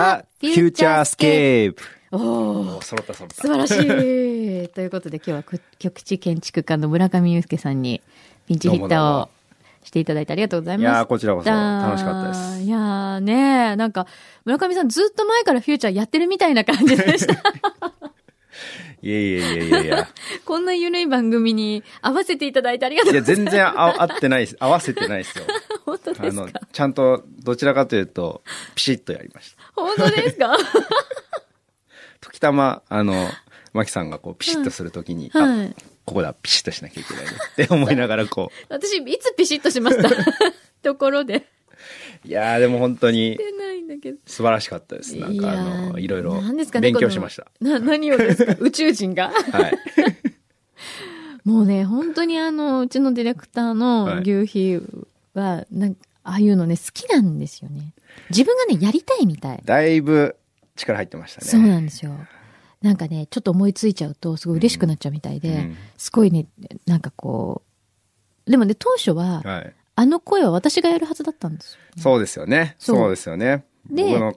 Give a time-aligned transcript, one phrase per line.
[0.00, 1.82] ザ・フューチャースケープ。
[2.12, 3.34] おおー揃った揃った。
[3.34, 4.68] 素晴らしい。
[4.68, 8.00] ということで今日はく局地建築家の村上祐介さんに
[8.46, 9.28] ピンチヒッターを
[9.84, 10.84] していただいてありがとうございます。
[10.84, 14.06] いやーこちらこそ楽しかったですいやーねなんか
[14.44, 17.34] 村上さんずっと前からフューチャーやってるみたいな感じでした。
[19.02, 20.08] いやいやいやいやいや。
[20.44, 23.44] こんな緩い番組に合わせていただいてありがとういや、ございます。
[23.44, 24.56] 全然あ合ってないです。
[24.60, 25.44] 合わせてないですよ。
[25.86, 28.42] 本当あのですか、ちゃんと、どちらかというと、
[28.74, 29.62] ピシッとやりました。
[29.74, 30.56] 本当ですか？
[32.20, 33.28] 時たま、あの、
[33.72, 35.74] マキさんがこう、ピシッとするときに、あ、はい。
[36.04, 40.08] ここだ、ピシッとしなきゃいけないねって思いながらこ私、いつピシッとしました？
[40.82, 41.46] ところで。
[42.24, 42.28] う。
[42.28, 43.38] いやーでも本当に。
[44.26, 45.16] 素晴らしかったです。
[45.16, 45.56] なんかあ
[45.92, 47.42] の、いろいろなんですかね勉強しました。
[47.44, 48.56] このな、 何をですか？
[48.60, 49.30] 宇宙人が？
[49.30, 49.72] はい。
[51.44, 54.46] もうね、本当にあの、うちのディレクターはのい牛
[54.78, 54.82] 皮
[55.34, 57.92] は、なんか、ああいうのね、好きなんですよね。
[58.28, 59.62] 自分がね、やりたいみたい。
[59.64, 60.36] だいぶ
[60.76, 61.46] 力入ってましたね。
[61.48, 62.12] そうなんですよ。
[62.82, 66.46] なんかね、ちょっと思いついちゃうと、すごい嬉しくなっちゃうみたいで、うんすごいね、
[66.86, 67.62] なんかこ
[68.46, 69.74] う、でもね、当初は、はい。
[70.00, 71.80] あの声は私がやるはずだったんですよ。
[71.98, 72.74] そうですよね。
[72.78, 73.64] そうですよね。
[73.90, 74.34] で僕の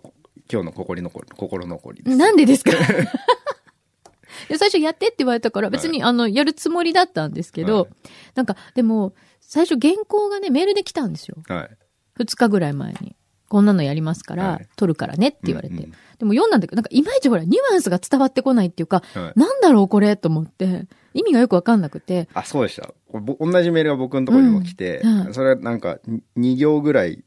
[0.52, 2.18] 今日の心残り、心残りです。
[2.18, 2.72] なんでですか？
[4.50, 7.88] で最初やってって言われたから、別に、あの、やるつもりだったんですけど、はい
[8.36, 11.38] なんか、でも、最初原稿がね、メールで来たんですよ。
[11.48, 11.70] はい。
[12.18, 13.16] 二日ぐらい前に。
[13.54, 15.76] こんなのやりますから、はい撮るからねって言われて。
[15.76, 22.94] うんうんでも読んだんだけど、なんかいまいちほら、ニュアンスが伝わってこないっていうか、はいなんだろうこれと思って、意味がよくわかんなくて、あ、そうでした。
[23.12, 25.98] 同じメールが僕のところにも来て、うんはいそれはなんか
[26.38, 27.24] 2行ぐらい、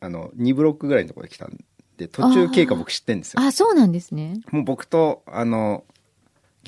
[0.00, 1.58] あの、2ブロックぐらいのところで来たん
[1.98, 3.42] で、途中経過僕知ってんですよ。
[3.42, 4.40] あ、そうなんですね。
[4.50, 5.84] もう僕と、あの、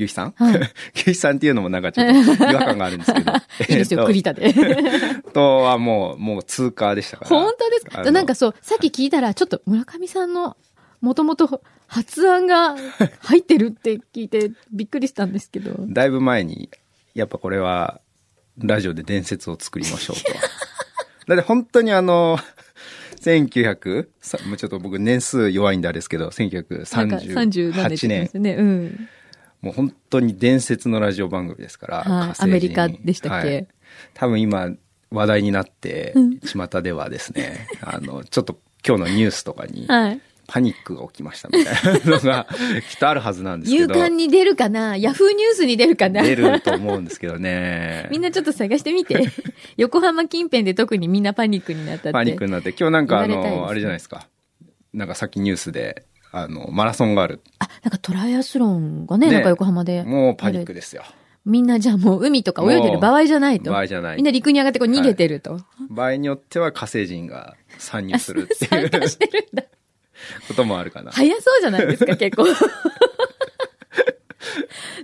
[0.04, 0.56] 牛肥さん、はい
[0.94, 2.06] 牛肥さんっていうのもなんかちょっ
[2.36, 3.32] と違和感があるんですけど。
[3.68, 4.54] いいですよ、えっと栗田で。
[5.32, 7.28] とはもう、もう通過でしたから。
[7.28, 8.10] 本当ですか？
[8.10, 10.56] なんかそう、さっき聞いたら、ちょっと村上さんの、
[11.00, 12.76] もともと発案が
[13.20, 15.74] 入ってるって聞いてびっくりしたんですけど。
[15.88, 16.68] だいぶ前に、
[17.14, 18.00] やっぱこれは、
[18.58, 20.32] ラジオで伝説を作りましょうと。
[21.26, 22.38] だって本当にあの、
[23.22, 24.08] 1900?
[24.20, 28.36] さもうちょっと僕年数弱いんであれですけど、なんか30何年1938って言ってま年す。
[28.36, 28.54] よね。
[28.54, 29.08] うん。
[29.60, 31.96] もう本当に伝説のラジオ番組ですから。
[32.04, 33.48] はアメリカでしたっけ？
[33.48, 33.68] はい
[34.14, 34.70] 多分今
[35.10, 40.20] 話題になってうん、巷ではですね、 あの、ちょっと今日のニュースとかに、はい。
[40.46, 42.48] パニックが起きましたみたいなのが
[42.90, 43.94] きっとあるはずなんですけど。
[43.94, 44.96] 勇敢に出るかな？
[44.96, 46.22] ヤフーニュースに出るかな？
[46.22, 48.08] 出ると思うんですけどね。
[48.10, 49.30] みんなちょっと探してみて。
[49.76, 52.12] 横浜近辺で特にみんなパニックになったって。
[52.12, 54.28] パニックになって、今日なんかあの、ねあれじゃないですか。
[54.92, 57.40] なんかさっきニュースで、あの、マラソンがある。
[57.58, 60.02] あ、なんかトライアスロンがね、ねなんか横浜で。
[60.04, 61.02] もうパニックですよ。
[61.44, 63.70] みんなじゃあもう海とか泳いでる場合じゃないと。
[63.70, 65.60] 場合じゃないみんな陸に上がってこう逃げてると。
[65.88, 69.64] 場合によっては火星人が参入するってい参う加してるんだ。
[70.48, 71.12] こともあるかな。
[71.12, 72.44] 早そうじゃないですか、 結構。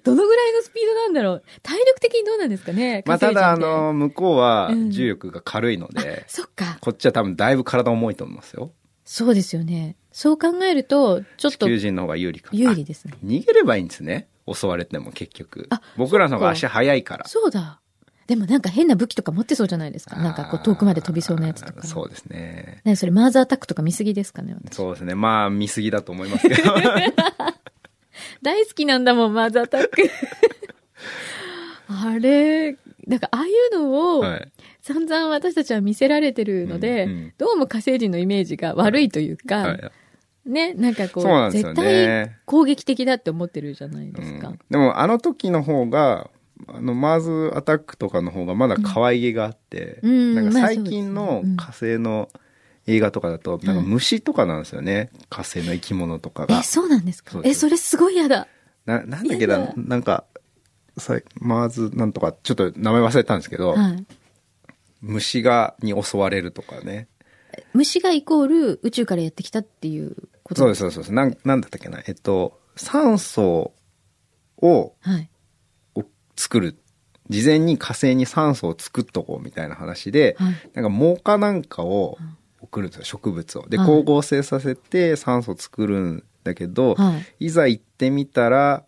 [0.05, 1.43] どのぐらいのスピードなんだろう。
[1.63, 6.79] 体力的にどうなんですかねまあただあ、の、向こうはうん重力が軽いので、そっか。
[6.81, 8.73] こっちは多分だいぶ体重いと思いますよ。
[9.05, 9.97] そうですよね。
[10.17, 13.13] そう考えると、ちょっ地と球人の方が有利か有利ですね。
[13.15, 14.29] あ逃げればいいんですね。
[14.51, 15.83] 襲われても結局あ。
[15.99, 17.29] 僕らの方が足速いから。
[17.29, 17.83] そうだ。
[18.27, 20.17] でもなんか変な武器とか持ってそうじゃないですか。
[20.17, 21.87] なんかこう遠くまで飛びそうなやつとか。
[21.87, 22.81] そうですね。
[22.85, 25.15] ね、それマーズアタックとか見すぎですかね、私そうですね。
[25.15, 26.75] まあ見過ぎだと思いますけど。
[28.41, 30.03] 大好きなんだもん、マーズアタック。
[31.93, 34.53] あれ、なんかああいうのをはい。
[34.81, 39.91] 散々私たちは見せられてるので、うんうんどうも火星人のイメージが悪いというか、はい
[40.47, 44.49] ね、なんかこう、そうなんですよ絶ね対攻撃的だって思ってるじゃないですか。
[44.49, 46.31] うんでもあの時の方が、
[46.69, 52.31] あの、マーズアタックとかの方がまだ可愛げがあって、うんなんかまあ最近の火星の
[52.87, 55.11] 映画とかだと、なんか虫とかなんですよね。
[55.29, 56.63] 火星の生き物とかがえ、。
[56.63, 57.41] そうなんですか？
[57.45, 58.47] え、それすごい嫌だ。
[58.87, 60.25] な、なんだっけだ、なんか、
[60.97, 64.07] さマーズなんとか、ちょっと名前忘れたんですけど、はい。
[65.03, 67.09] 虫が、に襲われるとかね。
[67.75, 70.15] 虫がイコール宇宙からやってきたっていう
[70.47, 71.13] ことそうです、そうですそうです。
[71.13, 72.03] なん、なんだったっけな？
[72.07, 73.73] えっと、酸素
[74.59, 75.31] をはい。
[75.97, 76.05] を
[76.37, 76.77] 作る。
[77.29, 82.17] 事前に火星に酸素を作っとこうみたいな話で、はいなんか毛化なんかを
[82.61, 83.69] 送るんですよ、植物を。
[83.69, 88.85] で、はい光合成させて酸素を作るんだけど、、はいざ行ってみたら、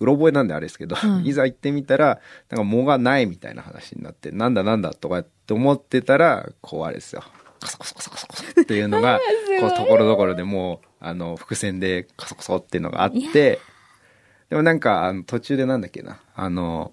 [0.00, 7.22] うろ覚えなんであれですけど、はい いざ行ってみたら、なんか藻がないみたいな話になって、なんだなんだとかって思ってたら、こうあれですよ。
[7.60, 9.20] カソコソコソコソっていうのが、
[9.60, 13.60] こう、ところどころでもう、あの、伏線でカソコソっていうのがあって、
[14.50, 16.92] でもなんか、あの、途中でなんだっけな、あの、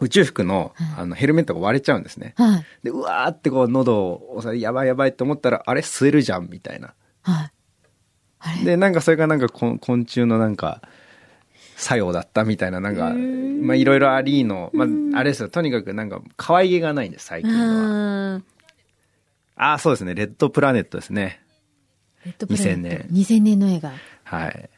[0.00, 2.34] 宇宙服の、あの、ヘルメットが割れちゃうんですね。
[2.36, 2.66] はい。
[2.84, 6.94] で、うわーってこう、喉を押さえ、やばいやばいって思ったら、あれ吸えるじゃん、みたいな。
[7.22, 7.50] は
[8.62, 8.64] い。
[8.64, 10.82] で、なんかそれがなんか昆昆虫のなんか、
[11.76, 13.12] 作用だったみたいな、なんか、
[13.62, 18.42] まあいろいろありの、まああれですよ、とにかくなんか可愛げがないんです、最近のは。
[19.58, 21.40] あーああ、そうですね、レッドプラネットですね。
[22.24, 23.92] レッドプラネット2000年2000年の映画。
[24.24, 24.70] はい。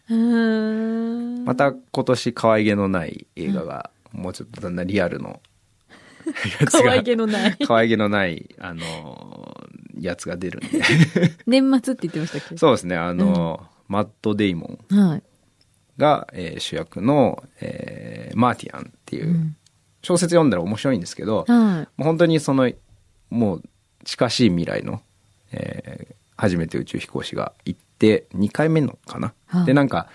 [1.44, 5.40] また今年可愛げのない映画が、もうちょっとだんだんリアルの、
[6.60, 7.56] やつが可愛げのない。
[7.66, 10.80] 可愛げのない、あのーやつが出るんで。
[11.46, 12.56] 年末って言ってましたっけ？
[12.56, 15.22] そうですね、あのーマット・デイモンはい。
[15.98, 19.56] が、えー主役の、えーマーティアンっていううん
[20.02, 21.48] 小説読んだら面白いんですけど、はい。
[21.48, 22.70] もう本当にその、
[23.28, 23.62] もう
[24.04, 25.02] 近しい未来の、
[25.52, 29.34] えー初めて宇宙飛行士が行って、2回目のかな？
[29.46, 30.08] はいで、なんか、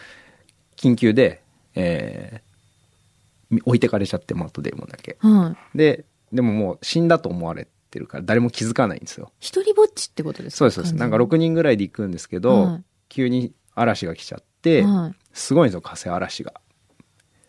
[0.76, 1.44] 緊急で、
[1.76, 5.18] えーみ置いてかれちゃって、マットデーモンだけ。
[5.20, 5.78] はい。
[5.78, 6.04] で、
[6.34, 9.32] でももう死んだと思われてるから、誰も気づかないんですよ。
[9.40, 10.58] 一人ぼっちってことですか？
[10.58, 10.96] そうです、そうです。
[10.96, 16.56] なんか6人ぐらいで行くんですけど、はい急に嵐が来ちゃって、はいすごいんですよ、火星嵐が。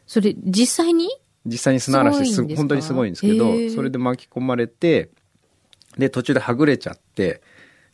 [0.06, 1.08] それ、実際に？
[1.46, 5.08] 実際に砂嵐すす本当にすごいんですけど、それで巻き込まれて
[5.98, 7.40] で途中ではぐれちゃって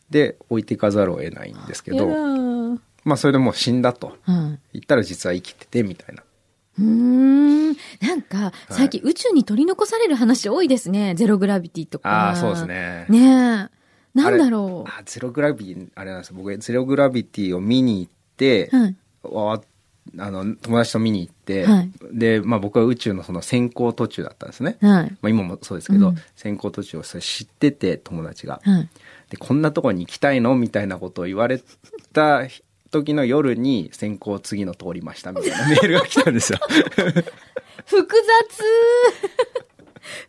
[0.09, 4.15] で置いていかざるを得ないんですけどーまあそれでもう死んだとはい。
[4.73, 6.23] 言ったら実は生きててみたいな
[6.79, 7.67] うーん。
[8.01, 11.13] なんか、最近宇宙に取り残される話多いですね。
[11.15, 12.09] ゼログラビティとか。
[12.09, 12.65] ああそうです。
[12.65, 13.83] ねねえ。
[14.13, 18.77] なんだろあゼログラビティあれなんですよ僕ゼログラビティを見に行って、う。
[18.77, 18.95] はい。
[19.23, 19.61] わ
[20.19, 25.17] あの友達と見に行って、はいで、まあ、僕は宇宙のその先行途中だったんですね、はい。
[25.21, 28.89] まあ、今もそうですけど、うん先行途中をそれ知ってて友達が、はい。
[29.29, 30.55] で、こんなとこに行きたいの？
[30.55, 31.61] みたいなことを言われ
[32.11, 32.41] た
[32.91, 36.59] 時の夜に先行次の通りましたみたいな メールが来たんですよ。
[36.67, 37.23] 複雑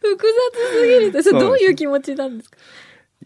[0.01, 0.27] 複
[0.73, 1.23] 雑すぎる。
[1.23, 2.57] それどういう気持ちなんですか？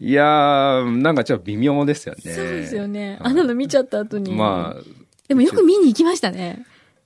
[0.01, 2.21] いやー、なんかちょっと微妙ですよね。
[2.33, 3.11] そうですよね。
[3.11, 4.33] はいあんなの見ちゃった後に。
[4.33, 4.81] まあ、
[5.29, 6.65] でもよく見に行きましたね。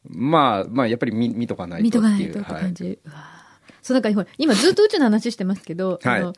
[0.09, 2.33] まあ、まあ、やっぱり見見とかない見とっていう。
[2.33, 2.61] とかないとってはい。
[2.63, 2.99] 感じ。
[3.05, 3.15] うわ
[3.81, 6.33] そう、なんか今ずっと宇宙の話してますけど、はいあの、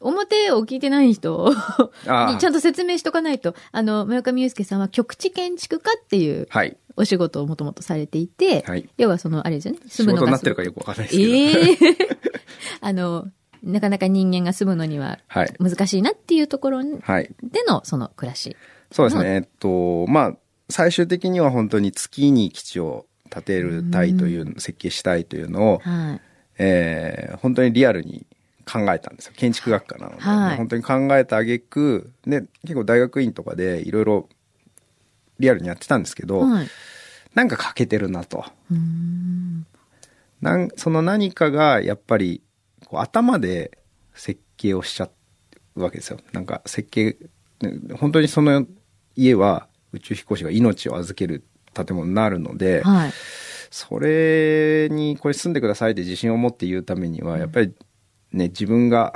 [0.00, 1.52] 表を聞いてない人
[2.06, 6.76] あにちゃんと説明しとかないと、あの、村上祐介さんは局地建築家っていうはい。
[6.96, 8.88] お仕事をもともとされていて、はい。
[8.98, 11.88] 要はその、あれですよね、仕事になってるかすよくわかんないですけど。
[11.88, 12.08] ええ
[12.80, 13.28] あの、
[13.62, 15.54] なかなか人間が住むのにははい。
[15.58, 17.30] 難しいなっていうところではい。
[17.68, 18.56] の、その暮らし。
[18.92, 19.34] そうですね。
[19.34, 20.36] えっと、まあ、
[20.70, 26.20] 最終的には本当に月に基地を建てるたいという、設計したいというのを、はい。
[26.58, 28.26] えー本当にリアルに
[28.70, 29.32] 考えたんですよ。
[29.36, 30.22] 建築学科なので。
[30.22, 34.28] はい本当に考えた挙句で、結構大学院とかでいろいろ
[35.38, 36.68] リアルにやってたんですけど、はい。
[37.34, 38.44] なんか欠けてるなと。
[38.70, 39.66] うーん。
[40.40, 42.42] なんその何かがやっぱり
[42.86, 43.78] こう頭で
[44.14, 45.10] 設計をしちゃ
[45.76, 46.18] うわけですよ。
[46.32, 47.16] なんか設計、
[47.62, 48.66] ね本当にその
[49.16, 51.44] 家は宇宙飛行士が命を預ける
[51.74, 53.12] 建物になるので、はい。
[53.70, 57.72] それにこれ住んでくださいって自信を持って言うためには、やっぱり
[58.32, 59.14] ね、自分が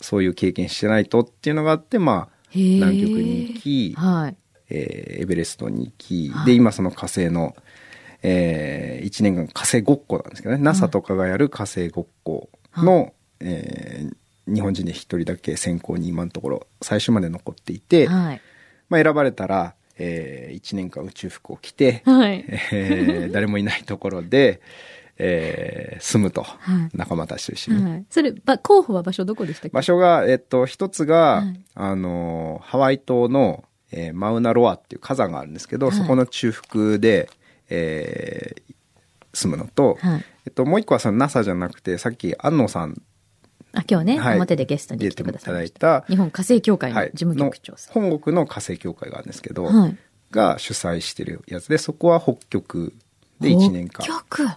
[0.00, 4.36] そういう経験してないとっていうのがあって、まあ、南極に行き、はい。
[4.70, 7.56] えーエベレストに行き、はいで、今その火星の、
[8.22, 14.16] え1年間火星ごっこなんですけどね、NASA とかがやる火星ごっこの、えー
[14.48, 18.40] 日本人で一人だけ選考に今のところ最終まで残っていて、はい。
[18.88, 22.44] まあ、選ばれたら、え1年間宇宙服を着て、はい。
[22.72, 24.60] えー誰もいないところで、
[25.18, 27.82] えー住むと、はい仲間たちと一緒に。
[27.82, 28.04] はい。
[28.08, 29.74] それ、ば候補は場所どこでしたっけ？
[29.74, 37.28] 場所が、えっと、一つが、はいあの、ハワイ島の、えーマウナロアっていう火山があるんですけど、はいそこの中腹で、
[37.68, 38.62] えー
[39.34, 40.24] 住むのと、はい。
[40.46, 43.02] えっと、もう一個はその NASA じゃなくて、さっき安野さん
[43.72, 46.02] あ、今日ね、はい表でゲストに来てくださいた。
[46.08, 48.02] 日本火星協会のはい事務局長さん。
[48.02, 49.96] の本国の火星協会があるんですけど、はい。
[50.30, 52.94] が主催してるやつで、そこは北極
[53.40, 54.04] で1年間。
[54.04, 54.48] 北極。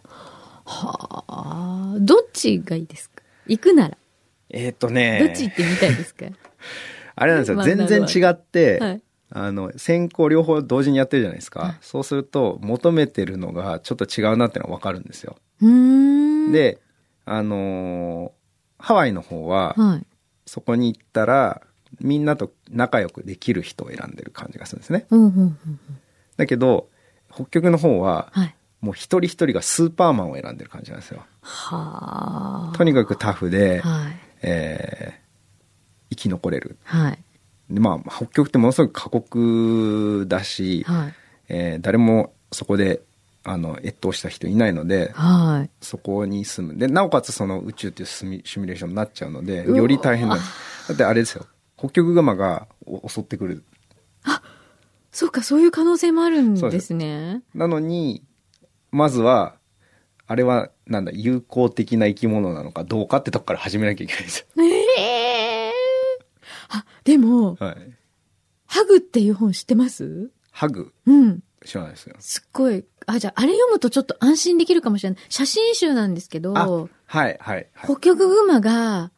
[0.65, 1.96] はあ。
[2.00, 3.22] どっちがいいですか？
[3.48, 3.98] 行くなら。
[4.50, 6.25] えっとね、どっち行ってみたいですか？
[7.15, 7.58] あれなんですよ。
[7.58, 9.01] まあ全然違って、はい
[9.34, 11.60] あの、先行両方同時にやってるじゃないですか。
[11.62, 15.38] はいそうすると、求めてるのがちょっと違うなってのはわかるんですよ。
[15.62, 15.70] うー
[16.50, 16.80] ん。、で、
[17.25, 18.41] あのー
[18.82, 20.06] ハワイの方は、はい。
[20.46, 21.62] そこに行ったら、
[22.00, 25.06] みんなと仲良くできる人を選んでる感じがするんですね。
[25.12, 25.42] うん、うん、うん。
[25.42, 25.80] うん
[26.38, 26.90] だけど、
[27.32, 28.56] 北極の方は、はい。
[28.80, 31.24] もう一人一人がスーパーマンを選んでる感じなんですよ。
[31.42, 32.78] はあ。
[32.78, 34.12] とにかくタフで、はい。
[34.42, 35.22] えー
[36.10, 36.78] 生き残れる。
[36.84, 37.20] はい。
[37.70, 41.14] でまあ、北極ってものすごく過酷だし、はい。
[41.50, 43.02] えー誰もそこで
[43.44, 45.70] あの越冬した人いないのではい。
[45.82, 50.42] そこに住むでなおかつその宇宙っていうシミシミュレーションになっちゃうのでより大変だだ
[50.94, 51.46] ってあれですよ
[51.78, 53.64] 北極熊がお襲ってくる
[55.14, 57.44] そうか、そういう可能性もあるんですね。
[57.54, 58.24] なのに、
[58.92, 59.58] まずは、
[60.26, 64.64] あれは、なんだ、友好的な生き物なのかどうかってとこから始めなきゃいけないんですよ。
[64.64, 65.74] ええ
[66.70, 67.76] あ、でも、はい。
[68.68, 70.32] ハグっていう本知ってます？
[70.50, 71.44] ハグ、うん。
[71.65, 72.15] 知らないですよ。
[72.20, 72.84] すっごい。
[73.06, 75.20] あ、じゃあ、あれ読むとちょっと安心できるかもしれない。
[75.30, 77.68] 写真集なんですけど、あ、はい、はい、はい。
[77.84, 79.12] 北極熊が、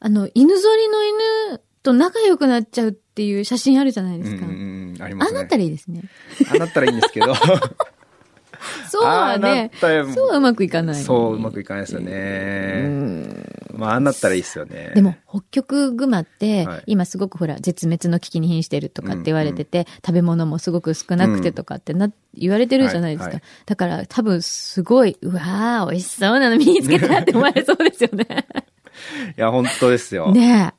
[0.00, 4.46] あの、犬ぞりの犬と仲良くなっちゃうっていう写真あるじゃないですか。
[4.46, 5.38] うんうんうん、ありますね。
[5.38, 6.02] あなったらいいですね。
[6.50, 7.34] あなったらいいんですけど。
[8.90, 9.86] そうはねそ
[10.26, 11.02] うはうまくいかない。
[11.02, 12.88] そう、うまくいかないですようね。
[12.88, 14.92] んまあ、ああなったらいいですよね。
[14.94, 23.24] でも、北極熊って、はい今すごくほら、絶滅の危機に瀕してるとかって言われてて、食べ物もすごく少なくてとかってな、言われてるじゃないですか。
[23.26, 28.46] はいはいだから、多分すごい、うわー、美味しそうなの身につけたって思われそうですよね。
[29.36, 30.32] いや、本当ですよ。
[30.32, 30.72] ね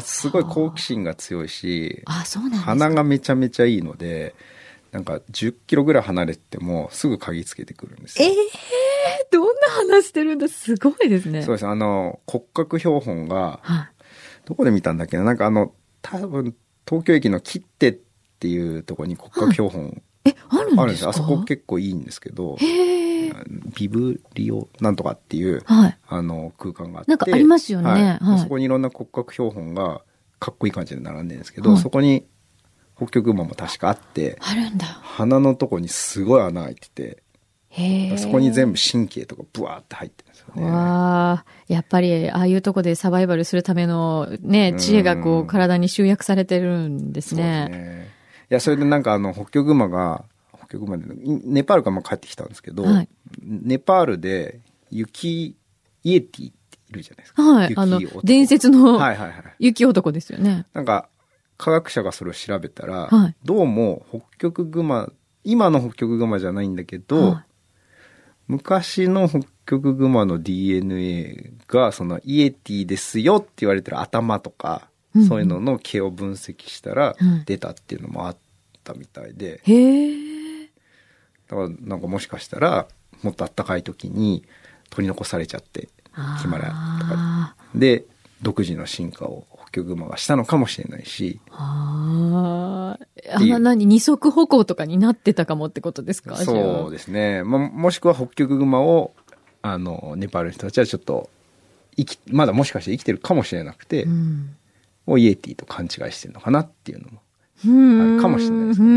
[0.00, 2.60] すごい好奇心が強いし、あ、そうなん。
[2.60, 4.36] 鼻がめちゃめちゃいいので、
[4.92, 8.32] なんか10キロぐらい離れてもすぐ鍵つけてくるんですえよ。
[8.32, 9.46] えー、どん
[9.86, 10.48] な話してるんだ？
[10.48, 11.42] すごいですね。
[11.42, 11.66] そうです。
[11.66, 13.88] あの、骨格標本が、はい。
[14.46, 15.24] どこで見たんだっけな？
[15.24, 16.54] なんかあの、多分、
[16.88, 17.98] 東京駅の切手っ
[18.40, 20.82] ていうところに骨格標本え、あるんですか？
[20.82, 21.10] あるんですよ。
[21.10, 22.56] あそこ結構いいんですけど。
[23.76, 25.98] ビブリオなんとかっていう、はい。
[26.08, 27.10] あの、空間があって。
[27.10, 30.02] なんかありますよねはいはいそこにいろんな骨格標本が
[30.40, 32.26] かっこいい感じで並んでるんですけど、はいそこに
[33.00, 34.86] 北極馬も確かあって、あるんだ。
[34.86, 37.22] 鼻のとこにすごい穴開いてて。
[38.18, 40.64] そこに全部神経とかブワーって入ってるんですよね。
[40.64, 47.68] わあ、やっぱり、ああいうとこでサバイバルするためのね、知恵がこう体に集約されてるんですそうですね。
[47.68, 48.10] ね。
[48.50, 50.24] いや、それでなんかあの、北極馬が、
[50.58, 53.08] 北極馬で、ネパールからまあ帰ってきたんですけど、はい
[53.40, 54.58] ネパールで
[54.90, 55.54] 雪、
[56.02, 57.42] イエティっているじゃないですか。
[57.42, 57.68] はい。
[57.70, 59.34] 雪あの男、伝説のはいはいはい。
[59.60, 60.66] 雪男ですよね。
[60.74, 61.08] なんか、
[61.60, 63.36] 科学者がそれを調べたら、はい。
[63.44, 65.12] どうも北極熊、
[65.44, 67.44] 今の北極熊じゃないんだけど、はい。
[68.48, 75.28] 昔の北極熊の DNA が、そのイエティですよって言われてる頭とか、うんうん。
[75.28, 78.36] そういうのの毛を分析したらうん出たっていうのもあっ
[78.82, 80.70] たみたいで、へえ。
[81.46, 82.88] だからなんかもしかしたら、
[83.22, 84.44] もっと暖かい時に
[84.88, 85.90] 取り残されちゃって、
[86.40, 88.06] ヒマラヤとかあで、
[88.40, 93.32] 独自の進化を北極熊がしたのかもしれないし、ーあー。
[93.32, 96.36] あっていうんな何二足歩行とかになってたかもってことですか？
[96.36, 97.44] そうですね。
[97.44, 99.14] まあ、もしくは北極熊を、
[99.62, 101.30] あの、ネパールの人たちはちょっと、
[101.96, 104.56] 生き、まだもしかして生きてるかもしれなくて、うん。
[105.06, 107.20] をイエティと勘違いしてるのかなっていうのも。
[107.66, 108.90] うんあるかもしれないですね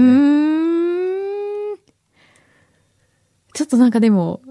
[3.54, 4.42] ちょっとなんかでも、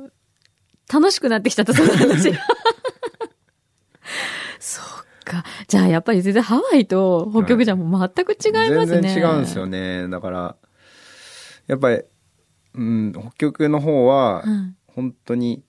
[0.93, 2.33] 楽しくなってきちゃった、その話。
[4.61, 4.85] そ っ
[5.25, 5.45] か。
[5.69, 9.01] じゃあやっぱり全然ハワイと北極じゃもう全く違いますね。
[9.01, 10.09] 全然違うんですよね。
[10.09, 10.57] だから、
[11.67, 12.03] やっぱり、
[12.75, 15.63] うん、北極の方は、うん本当に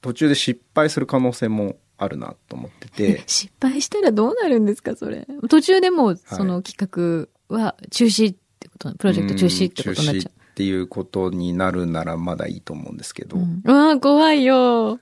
[0.00, 5.26] 途中で失敗する可能性もあるなと思ってて、 失敗したらどうなるんですか、それ。
[5.48, 13.40] 途中でもう、その企画は中止ってこと、プロジェクト中止ってことになっちゃうん中止っていうことになるならまだいいと思うんですけど、う。
[13.40, 15.00] うん、うわー怖いよ。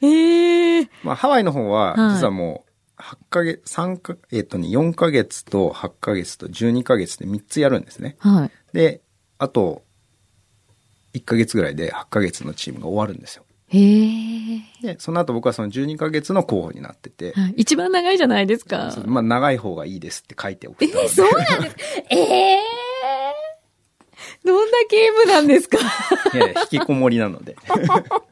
[0.00, 2.71] ええまあ、ハワイの方は、はい実はもう、
[3.02, 8.16] 8ヶ月、三か、えっ、とね、4ヶ月と8ヶ月と12ヶ月で3つやるんですね。
[8.20, 8.50] はい。
[8.72, 9.00] で、
[9.38, 9.82] あと、
[11.14, 13.44] 1ヶ月ぐらいで8ヶ月のチームが終わるんですよ。
[13.68, 18.94] へえ、で、その後僕はその12ヶ月の候補になってて、はい一番長いじゃないですか。
[19.06, 21.76] まあ、長い方がいいですって書いておくえー、そうなんです
[22.10, 22.58] ええ
[24.44, 25.78] どんなゲームなんですか？
[26.34, 27.56] いやいや引きこもりなので。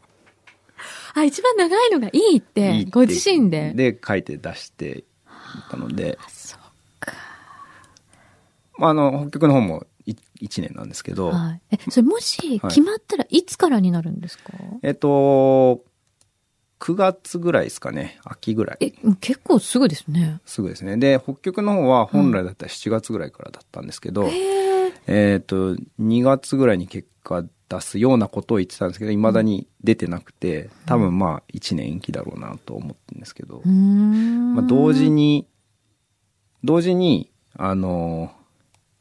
[1.15, 3.73] あ、一番長いのがいいって、いいってご自身で。
[3.75, 5.03] で、書いて出してい
[5.71, 6.61] たので、そっ
[8.81, 11.61] まあ、あの、北極の方も1年なんですけど、はい。
[11.71, 15.85] え、それもしはい決まったらいつからになるんですか、えっと、
[16.81, 18.19] 9月ぐらいですかね。
[18.25, 18.77] 秋ぐらい。
[18.81, 20.41] え、結構すぐですね。
[20.47, 20.97] すぐですね。
[20.97, 24.93] で、北極の方は本来だったら7月ぐらいからだったんですけど、へえ。
[25.07, 33.63] えっと、2月ぐらいに結果出すようなことを言ってたんですけど、未だに出てなくて、多分まあ1年延期だろうなと思ってるんですけど。
[33.65, 35.47] まあ同時に、
[36.65, 38.33] 同時に、あの、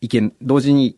[0.01, 0.97] いけん、同時に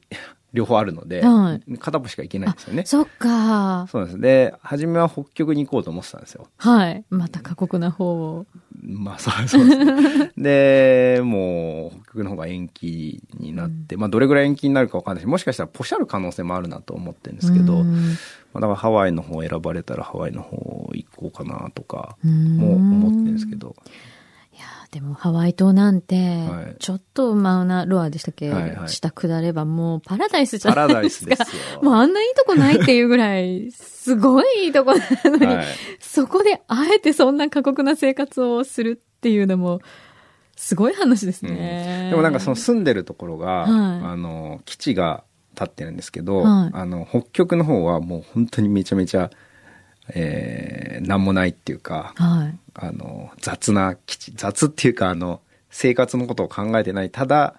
[0.53, 2.83] 両方あるので、は片っぽしか行けないんですよね。
[2.85, 3.87] そっか。
[3.89, 4.19] そうです。
[4.19, 6.47] で、初めは北極に行こうと思ってたんですよ。
[6.57, 7.03] はい。
[7.09, 8.45] また過酷な方を。
[8.83, 10.31] まあ、そうそうですね。
[11.15, 18.17] で、もう、北極の方が延期になって、まあ、どれぐらい延期になるかわかんないし、もしかしたらポシャる可能性もあるなと思ってるんですけど、まうん
[18.55, 23.91] あ、だからハワイの方選ばれたらハワイの方行こうかなとか、うんも思ってるんですけど、いやー
[24.91, 31.35] でもハワイ島なんてはい、ちょっとマウナロアでしたっけ、はいはい下下ればもうパラダイスじゃないですか。
[31.37, 31.81] スですよ。
[31.81, 35.65] もうあんないいとこないっていうぐらい、すごいいいとこなのに、はい。
[35.99, 39.79] そこであえてそんな過酷な生活をするっていうのも、
[40.57, 42.09] すごい話ですね。
[42.09, 49.31] でもなんかその住んでるところが、はいあの、基地が立ってるんですけど、はいあの、北極の方はもう本当にめちゃめちゃ、
[50.13, 52.57] えー、なんもないっていうか、はい。
[52.73, 57.55] あの、雑な基地、雑っていうか、あの、生活のことを考えてない、ただ、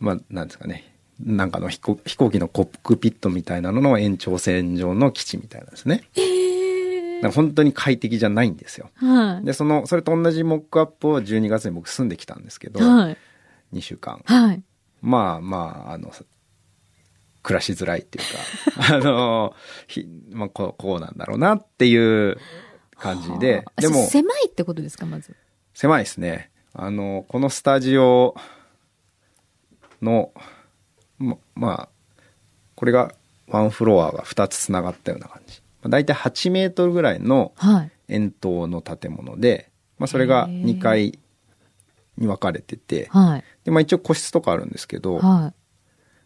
[0.00, 6.02] まあ、なんですかね、なんかの飛行飛行機のコックピットみたいなのの延長線上の基地みたいなんですね。
[6.16, 8.90] えだから本当に快適じゃないんですよ。
[8.96, 9.46] はい。
[9.46, 13.16] で、その、それと同じモックアップを12月に僕住んできたんですけど、はい。
[13.72, 14.22] 2週間。
[14.24, 14.62] はい。
[15.00, 16.12] まあまあ、あの、
[17.42, 18.24] 暮らしづらいっていう
[18.88, 19.54] か、 あの、
[19.86, 22.38] ひまあこう、こうなんだろうなっていう
[22.96, 25.34] 感じでは、あでも、狭いってことですか、まず。
[25.74, 26.50] 狭いですね。
[26.72, 28.34] あの、このスタジオ
[30.00, 30.32] の、
[31.18, 31.88] ま、まあ、
[32.74, 33.14] これが
[33.48, 35.60] ワンフロアが2つつながったような感じ。
[35.82, 37.90] まあ、大体8メートルぐらいのはい。
[38.08, 41.18] 円筒の建物で、まあ、それが2階
[42.18, 43.44] に分かれてて、はい。
[43.64, 45.61] で、まあ一応個室とかあるんですけど、はい。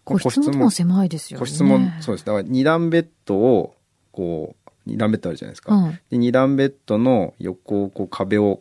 [0.06, 1.40] 個個室も狭いですよね。
[1.40, 2.24] 個室もそうです。
[2.24, 3.74] だから二段ベッドを、
[4.12, 5.74] こう、二段ベッドあるじゃないですか。
[5.74, 8.60] はいで、二段ベッドの横をこう壁を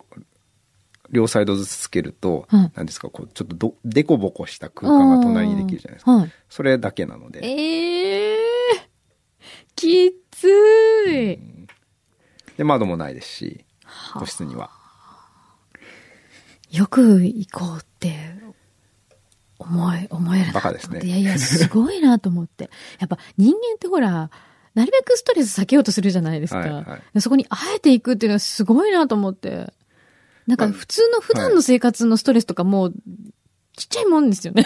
[1.11, 6.11] 両サイドずつつけると、はいなんですか、こう、ちょっとど、でこぼこした空間が隣にできるじゃないですか。
[6.11, 6.31] はい。
[6.49, 7.41] それだけなので。
[7.43, 10.49] ええー、きつ
[11.07, 11.39] い。
[12.57, 13.65] で、窓もないですし、
[14.15, 14.71] 個室には。
[16.71, 18.15] よく行こうって、
[19.57, 22.69] 思え、思えるなバカですねいやいや、すごいなと思って。
[22.99, 24.29] やっぱ人間ってほら、
[24.73, 26.59] なるべくストレス避けようとするじゃないですか。
[26.59, 29.71] はいはいでそこにあえて行くっていうのはすごいなと思って。
[30.47, 32.93] なんか普通の普段の生活のストレスとかもう、
[33.75, 34.65] ちっちゃいもんですよね。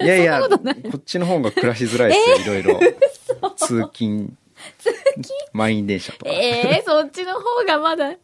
[0.00, 2.80] いやいや、 ここっちの方が暮らしづらいですよ、いろいろ。
[3.56, 4.36] 通勤。
[5.52, 6.30] 満員電車とか。
[6.30, 8.18] ええそっちの方がまだい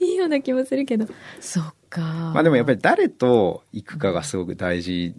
[0.00, 1.06] いような気もするけど。
[1.40, 2.00] そっか。
[2.00, 5.14] まあでもやっぱり誰と行くかがすごく大事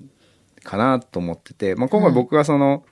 [0.64, 2.84] かなと思ってて、まあ今回僕がその、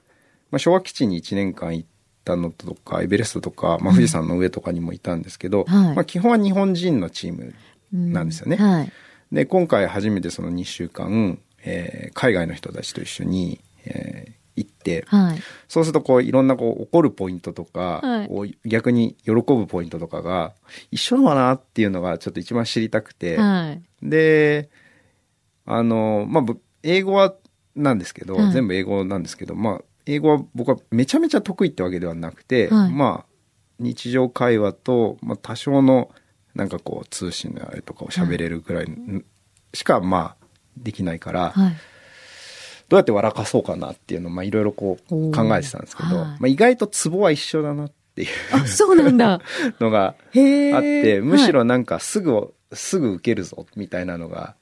[0.52, 1.90] まあ昭和基地に1年間行っ
[2.24, 7.54] たのとか、エベレストとか、まあ富士山の上とかにもいたんですけど、はいまあ基本は日本人のチーム
[7.92, 8.58] なんですよね。
[8.60, 8.92] うんはい。
[9.32, 14.15] で、今回初めてその2週間、えー海外の人たちと一緒に、えー
[15.08, 15.40] はい。
[15.68, 20.54] そうするとこういろんなこう怒るポイントとか、はい逆に喜ぶポイントとかが
[20.92, 23.82] 一緒なのかなっていうのがちょっと一番知りたくて、はい。
[24.02, 24.70] で、
[25.66, 27.34] あの、まあ、ぶ英語は
[27.76, 33.34] なんですけど、はい全部英語なんですけど、まあ、英語は僕はめちゃめちゃ得意ってわけではなくて、はいまあ、
[33.80, 36.12] 日常会話と、まあ、多少の
[36.54, 38.88] なんかこう通信のあれとかを喋れるぐらい
[39.74, 40.46] しか、まあ、
[40.78, 41.76] できないから、はい。
[42.90, 49.42] どうやって笑かそうかなっていうのを、まあ、いろいろこう考えてたんですけど、はいまあ、意外とツボは一緒だなっていうあ、そうなんだ。
[49.80, 50.00] のが。
[50.06, 54.56] あって、むしはい、ろなんかすぐ、すぐ受けるぞみたいなのが。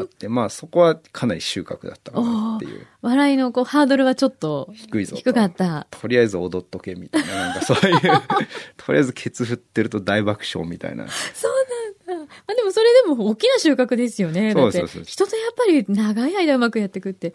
[0.00, 2.86] あって、まあそこはかなり収穫だったかなっていう。
[3.02, 5.22] 笑いのこう、ハードルはちょっと低いぞと。
[5.22, 5.86] 低かった。
[5.90, 8.00] とりあえず踊っとけみたいな、なんかそういう、
[8.76, 11.06] とりあえずケツ振ってると大爆笑みたいな。
[11.08, 11.97] そうなん
[12.46, 14.52] あでもそれでも大きな収穫ですよね。
[14.52, 17.34] そうそうそう人とやっぱり長い間うまくやっていくって。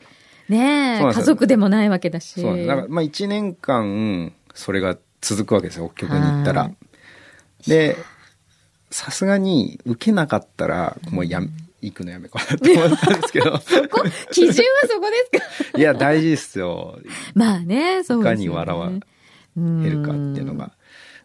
[0.50, 2.42] ねえ、家族でもないわけだし。
[2.42, 2.66] そう。
[2.66, 7.70] だからまあ一年間、それが続くわけですよ、北極に行ったらはい。
[7.70, 7.96] で、
[8.92, 11.48] さすがに受けなかったら、もうやめ、
[11.82, 13.52] 行くのやめかなと思ったんですけど。
[13.90, 14.04] こ？
[14.32, 15.78] 基準はそこですか？
[15.80, 17.00] いや、大事ですよ。
[17.36, 18.22] まあね、そうですよね。
[18.22, 20.72] いかに笑わ減減るかっていうのが。。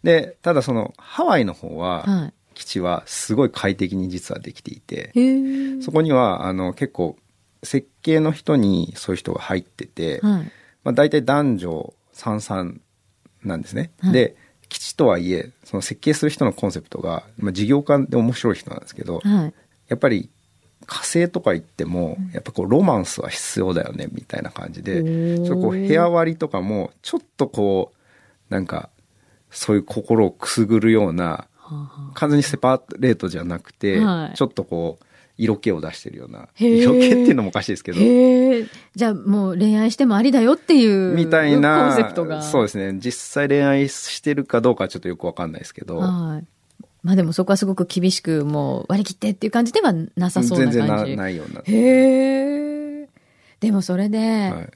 [0.02, 5.12] で、ただその、ハワイの方は、は基地はすごい快適に実はできていて。
[5.80, 7.16] そこには、あの、結構、
[7.62, 10.42] 設計の人にそういう人が入ってて、はい。
[10.82, 12.74] まあ、大体男女三々
[13.44, 13.92] なんですね。
[14.00, 14.36] はいで、
[14.68, 19.54] 基地とはいえ、その設計する人のコンセプトが、まあ、事業家で面白い人なんですけど、はい。
[19.86, 20.28] やっぱり
[20.86, 27.92] 火星とか行っても、やっぱこうロマンスは必要だよね、みたいな感じで、そこう部屋割りとかも、ちょっとこ
[28.50, 28.90] う、なんか、
[29.50, 31.46] そういう心をくすぐるような、
[32.14, 35.04] 完全にセパレートじゃなくて、はいちょっとこう、
[35.36, 38.00] 色気を出してるような、色気っていうのもおかしいですけあど。
[38.96, 41.14] じゃあもう恋愛してもありだよっていう。
[41.14, 42.42] みたいな、コンセプトが。
[42.42, 42.98] そうですね。
[43.00, 46.46] 実際恋愛してるかどうかはちょっとよくわかんないですけど、はい。
[47.04, 51.10] まあでもそこはすごく厳しくもう割り切ってっていう感じではなさそうな全感じ。
[51.12, 51.62] 然なないような。
[51.64, 53.08] へえ。
[53.60, 54.70] でもそれで、はい。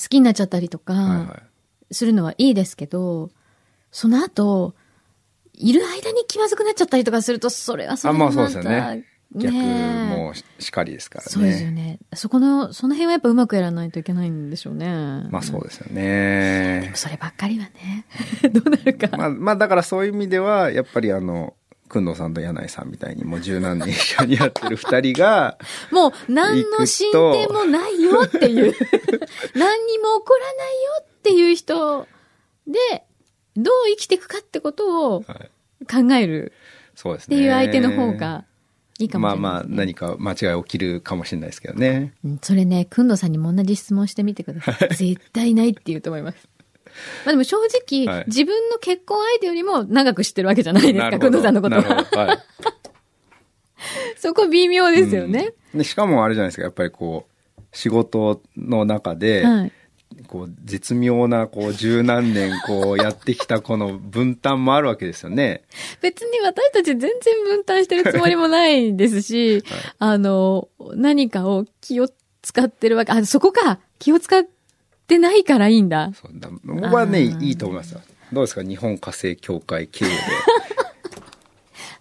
[0.00, 1.42] 好きになっちゃったりとか、はいは
[1.90, 1.94] い。
[1.94, 3.30] するのはいいですけど、
[3.90, 4.74] その後、
[5.58, 9.04] いる間に気まずくなっちゃったりとかすると、それはそあ、れまあそうですよね。
[9.34, 11.30] 逆もししかりですからね。
[11.30, 11.98] そうですよね。
[12.14, 14.86] そこの、その辺はやっぱうまくやらないといけないんでしょうね。
[15.30, 16.90] まあそうですよね。
[16.94, 18.06] そればっかりはね。
[18.50, 19.14] どうなるか。
[19.16, 21.54] まあ、まあだからそういう意味では、やっぱりあの、
[21.90, 25.58] くんどうさんと柳井さんみたいにもう十何年一緒にやってる二人が、
[25.92, 28.74] もう、何の進展もないよっていう、
[29.54, 32.06] 何にも起こらないよっていう人
[32.66, 33.04] で、
[33.56, 36.52] どう生きていくかってことをはい、考える。
[37.00, 38.44] っていう相手の方が
[38.98, 39.60] いいかもしれないです、ね。
[39.60, 42.14] まあまあ何か間違い起きるかもしれないですけどね。
[42.24, 44.94] うんそれね、くんどさんにも同じ質問してみてください。
[44.94, 46.48] 絶対ないって言うと思います。
[47.24, 52.42] まあでも正直、はい自分の結婚相手よりも長く知ってるわけじゃないですか、くんどさんのことは。
[54.18, 55.52] そこ微妙ですよね。
[55.72, 59.72] うんでしかもあれじゃないですか、やっぱりこう、仕事の中で、はい。
[60.28, 65.62] こう、絶妙な、こう、十何年、こう、やってきたこの分担もあるわけですよね。
[66.00, 67.10] 別に私たち全然
[67.44, 69.64] 分担してるつもりもないですし、
[69.98, 72.08] あの、何かを気を
[72.42, 74.44] 使ってるわけ、あ、そこか、気を使っ
[75.08, 76.12] てないからいいんだ。
[76.14, 78.00] そうだ僕はね、いいと思いますよ。
[78.32, 78.62] どうですか？
[78.62, 80.10] 日本火星協会経由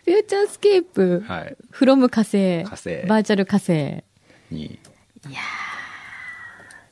[0.06, 4.04] フューチャースケープ、 で、はい、フロム火星、火星バーチャル火星。
[4.52, 4.80] に。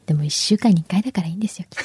[0.05, 1.67] でも一週間に一回だからいいんですよ。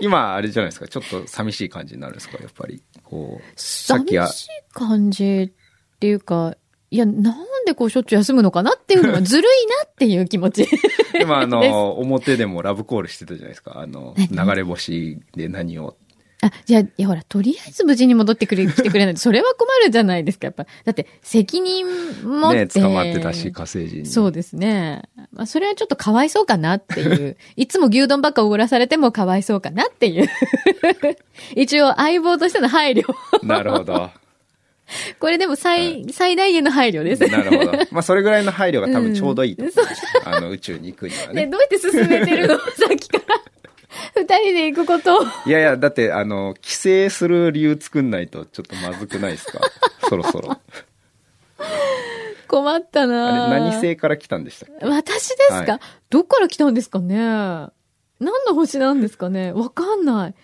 [0.00, 2.82] 今、あれじゃないですか、ちょっと寂しい感じになるんですかやっぱり。
[3.04, 6.56] こう、さっ寂しい感じっていうか、
[6.90, 10.68] いや、なんでこうしょっちゅう休むのかなっていうのが ずるいなっていう気持ち。
[11.12, 13.78] でもあの、表でもラブコールしてたじゃないですか。
[13.78, 14.50] あの、何？
[14.50, 15.96] 流れ星で何を。
[16.44, 20.66] あ、じゃあ、いやほら、とりあえず無事に戻ってくれ、 来てくれないと、それは困るじゃないですか、やっぱ。
[20.84, 21.86] だって、責任
[22.24, 22.58] 持って。
[22.58, 24.06] ね、捕まってたし、火星人に。
[24.06, 25.04] そうですね。
[25.32, 27.36] まあ、それはちょっとかわいそうかなっていう。
[27.56, 30.28] いつも牛丼ばっかおごらされてもかわいそうかなっていう。
[31.54, 33.04] 一応、相棒としての配慮。
[33.44, 34.10] なるほど。
[35.20, 37.26] これでも最、最大限の配慮です。
[37.28, 37.72] なるほど。
[37.92, 40.06] まあ、それぐらいの配慮が多分ちょうどいいと思います。
[40.24, 41.46] あの、宇宙に行くにはね、ね。
[41.46, 42.58] どうやって進めてるの？
[42.58, 43.40] さっきから。
[44.16, 45.22] 二人で行くことを。
[45.46, 46.74] いやいや、だって、あの、帰
[47.08, 49.60] 省する理由作んないとちょっとまずくないですか？
[50.08, 50.58] そろそろ。
[52.48, 54.86] 困ったなあれ、何星から来たんでしたっけ？
[54.86, 55.80] 私ですか、はい。
[56.10, 57.16] どっから来たんですかね？
[57.16, 57.70] 何
[58.46, 59.52] の星なんですかね？
[59.52, 60.34] わかんない。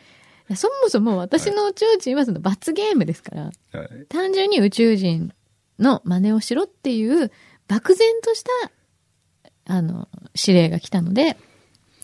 [0.57, 3.43] そもそも私の宇宙人はその罰ゲームですから、
[3.81, 4.07] はい。
[4.09, 5.33] 単純に宇宙人
[5.79, 7.31] の真似をしろっていう
[7.69, 8.51] 漠然とした、
[9.75, 11.37] あの、指令が来たので、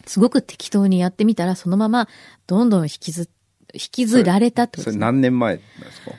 [0.06, 2.08] すごく適当にやってみたら、そのまま
[2.46, 3.28] どんどん引きず、
[3.72, 4.92] 引きずられたってことですね。
[4.94, 6.10] それ何年前なんですか？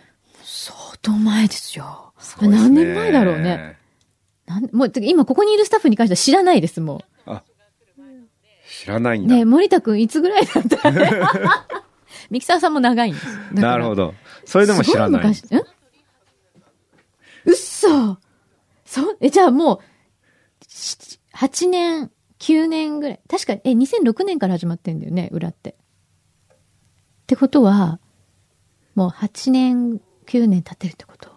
[0.43, 2.13] 相当前ですよ。
[2.19, 3.77] すごいです何年前だろうね。。
[4.45, 7.43] なんもう、今ここにいるスタッフに関しては知らないです、もあ、
[8.69, 9.27] 知らないんう。
[9.27, 9.33] だ。
[9.35, 10.91] ねえ森田くんいつぐらいだった？
[12.29, 13.25] ミキサーさんも長いんです。
[13.53, 14.13] なるほど。
[14.45, 15.35] それでも知らない。
[15.35, 15.65] すご昔ん
[17.47, 18.17] うっそ
[18.85, 19.79] そう、え、じゃあもう、
[20.67, 20.97] し
[21.35, 23.19] 8年、9年ぐらい。
[23.29, 25.71] 確か、え、2006年から始まってんだよね、裏って。
[25.71, 25.75] っ
[27.27, 27.99] てことは、
[28.93, 31.29] もう8年、9年経ってるってこと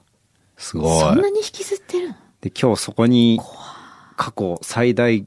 [0.56, 2.14] すごそんないに引きずってるの？
[2.40, 3.40] で、今日そこに、
[4.16, 5.24] 過去最大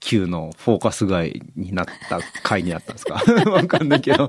[0.00, 3.22] 級のフォーカス外になった回になったんですか？
[3.50, 4.28] わかんないけど。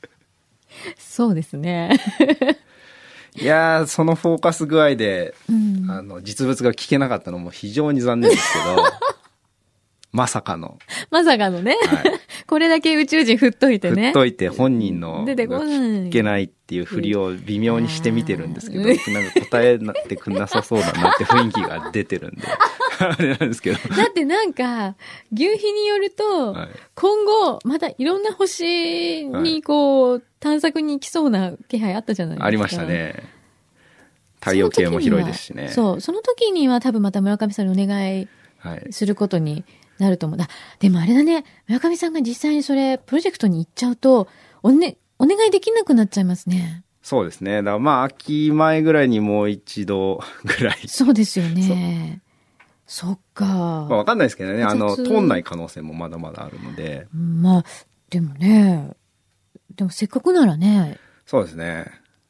[0.98, 1.98] そうですね。
[3.40, 8.82] いやー、そのフォーカス具合で、うんあの、実物が聞けなかったのも非常に残念ですけど、
[10.16, 10.78] まさかの、
[11.10, 14.06] まさかのね、はい これだけ宇宙人振っといてね。
[14.06, 22.42] 振っといて本人の出てこない聞けないっていうふりを微妙にしてみてるんですけど、うんなんか答えなってくんなさそうだなって雰囲気が出てるんで、
[22.98, 23.78] あれなんですけど。
[23.94, 24.94] だってなんか、
[25.32, 32.46] 牛皮によると、はい今後、またいろんな星にこう、探索に行きそうな気配あったじゃないですか。
[32.46, 32.84] ありました。
[32.84, 33.22] ね。
[34.40, 35.68] 太陽系も広いですしね。
[35.68, 38.86] そう、その時には多分また村上さんにお願いはい。
[38.92, 39.64] することに
[39.98, 40.38] なると思う。
[40.40, 44.28] あ、でもあれだね、村上さんが実際にそれ、プロジェクトに行っちゃうと、
[44.62, 46.82] おね、お願いできなくなっちゃいますね。
[47.02, 47.58] そうですね。
[47.58, 50.78] だからまあ、秋前ぐらいにもう一度 ぐらい。
[50.88, 52.20] そうですよね。
[52.86, 53.44] そっか。
[53.46, 54.62] まあ、わかんないですけどね。
[54.64, 57.06] あの、通んない可能性もまだまだあるので。
[57.12, 57.64] まあ、
[58.10, 58.90] でもね、
[59.74, 61.86] でもせっかくならね、そうですね。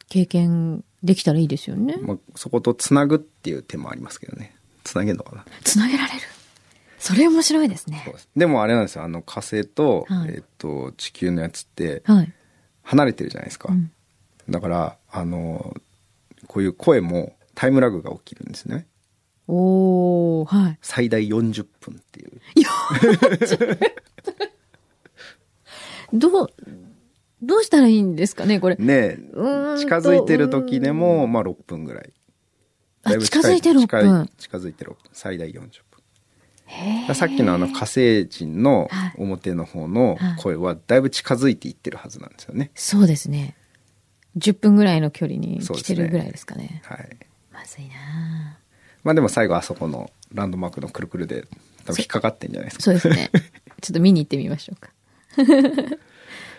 [0.09, 1.97] 経験できたらいいですよね。
[2.01, 4.55] まあ、そことつなぐっていう手もありますけどね。
[4.85, 5.45] つなげるのかな。
[5.65, 6.21] つなげられる？
[7.07, 8.05] それ面白いですね。
[8.37, 9.05] でもあれなんですよ。
[9.05, 12.33] あの、火星と、はいえっと、地球のやつって、はい。
[12.83, 13.73] 離れてるじゃないですか。
[13.73, 13.93] うん
[14.49, 15.75] だから、あの、
[16.47, 18.87] こういう声もタイムラグが起きるんですね。
[19.49, 20.79] おー、はい。
[20.83, 22.41] 最大40分っていう。
[26.13, 26.51] どう、
[27.43, 28.77] どうしたらいいんですかね、これ。
[28.77, 29.19] ね
[29.79, 32.13] 近づいてる時でも、まあ6分ぐらい。
[33.21, 34.97] 近づいて6近い分近づいて6分。
[35.13, 35.71] 最大40分。
[37.15, 42.71] さっきのあの火星人のはい表の方のはい声はだいぶ近づいていってるはずなんですよね。
[42.75, 43.55] そうですね。
[44.37, 46.83] 10分ぐらいの距離に来てるぐらいですかね。
[46.85, 47.17] はい。
[47.53, 48.59] まずいな
[49.03, 51.47] まあでも最後あそこのランドマークのくるくるで
[51.85, 52.83] 多分引っかかってんじゃないですか。
[52.83, 53.31] そうですね。
[53.81, 54.91] ちょっと見に行ってみましょうか。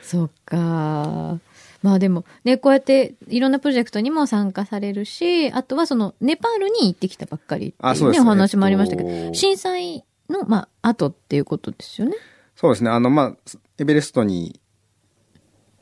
[0.02, 1.40] そうか。
[1.88, 12.16] まあでも、ね、こうやっていろんなプロジェクトにも参加されるし、あとはそのネパールに行ってきたばっかりっていうね、あそうですお話もありましたけど、えっと震災の、まあ、後っていうことですよね。
[12.56, 12.90] そうですね。
[12.90, 14.60] あの、まあ、エベレストに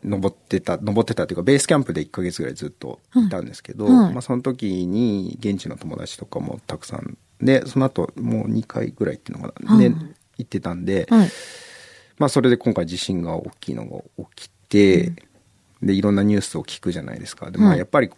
[0.04, 9.96] 登ってた、登ってたというか、ベースキャンプで1ヶ月ぐらいずっといたんですけど、はいまあ、その時に現地の友達とかもたくさんで、その後もう2回ぐらいっていうのかな、はいで、
[10.38, 11.30] 行ってたんで、はい。
[12.18, 14.02] まあ、それで今回地震が大きいのが
[14.36, 15.14] 起きて、
[15.82, 17.52] で、いろんなニュースを聞くじゃないですか。
[17.52, 18.10] で、まあ、はいやっぱり、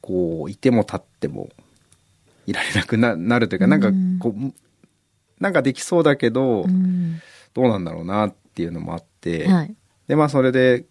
[0.00, 1.48] こう、いても立っても
[2.46, 4.52] いられなくな なるというか、なんかうん、こう、
[5.40, 7.20] なんかできそうだけど、うん。
[7.54, 9.74] どうなんだろうなっていうのもあって、はい。
[10.08, 10.84] で、まあ、それで、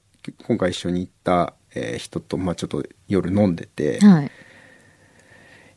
[0.47, 4.32] 今回一緒に行った、えー人と、まあ、ちょっと夜飲んでて、はい。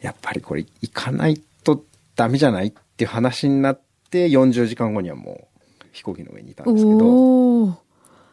[0.00, 5.48] やっぱりこれ行かないとダメじゃないっていう話になって、40時間後にはも
[5.82, 7.82] う飛行機の上にいたんですけど、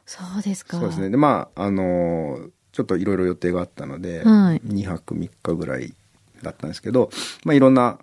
[0.06, 0.78] そうですか。
[0.80, 1.10] そうですね。
[1.10, 5.94] で、まあ、あのーちょっといろいろ予定があったので、はい2泊3日ぐらい
[6.42, 7.12] だったんですけど、
[7.46, 8.00] まあ、いろんな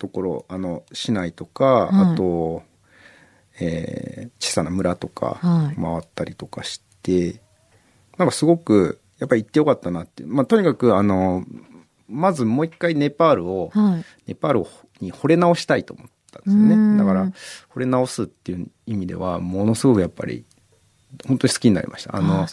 [0.00, 2.62] ところ、あの、市内とか、はいあと、
[3.60, 7.40] えー小さな村とかはい回ったりとかして、
[8.16, 10.24] なんかすごく、やっぱり行ってよかったなって。
[10.26, 11.44] まあ、とにかく、あの、
[12.08, 14.04] まずもう一回ネパールを、はい。
[14.28, 14.66] ネパール
[15.00, 16.98] に惚れ直したいと思ったんですよね。
[16.98, 17.32] だから、
[17.74, 20.44] 惚れ直すっていう意味では、ものすごくやっぱり、
[21.26, 22.16] 本当に好きになりました。
[22.16, 22.46] あの。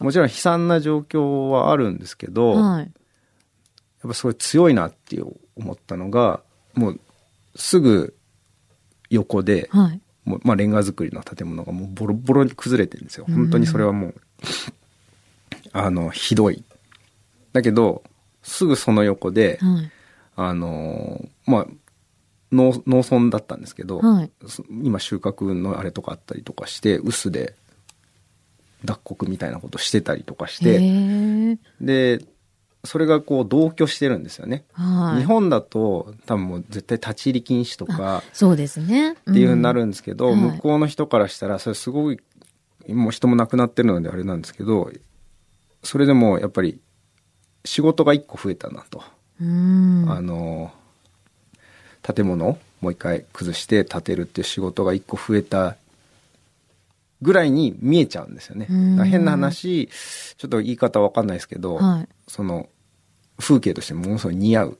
[0.00, 2.90] もちろん悲惨な状況はあるんですけど、やっはい。
[4.02, 5.20] ぱすごい強いなって
[5.56, 6.40] 思ったのが、
[6.74, 7.00] もう
[7.56, 8.14] すぐ
[9.10, 10.00] 横で、はい。
[10.24, 13.26] もうまあ、レンガ造りの建物がもうボロボロに崩れてるんですよ。
[13.28, 14.14] 本当にそれはもう、
[15.72, 16.64] あの、ひどい。
[17.52, 18.02] だけど、
[18.42, 19.90] すぐその横で、はい。
[20.38, 21.66] あのーまあ、
[22.52, 24.00] 農農村だったんですけど、
[24.70, 27.54] 今収穫のあれとかあったりとかして、臼で
[28.84, 31.58] 脱穀みたいなことしてたりとかしへて、え。
[31.80, 32.24] で、
[32.84, 34.64] それがこう同居してるんですよね。
[34.72, 35.20] はい。
[35.20, 39.12] 日本だと多分もう絶対立ち入り禁止とかそうですね。
[39.12, 42.20] っっていうふうになるんですけど、うんはい向こうの人からしたらそれすごい、
[42.88, 44.90] もう人も亡くなってるのであれなんですけど、
[45.82, 46.80] それでもやっぱり
[47.64, 49.02] 仕事が一個増えたなと。
[49.40, 50.06] うん。
[50.08, 50.72] あの
[52.02, 55.76] 建物をもう一回崩して建てるっていう仕事が一個増えた
[57.22, 58.66] ぐらいに見えちゃうんですよね。
[59.04, 59.88] 変な話
[60.36, 62.08] ちょっと言い方わかんないですけど、はい。
[62.28, 62.68] その
[63.38, 64.78] 風景としてものすごい似合う。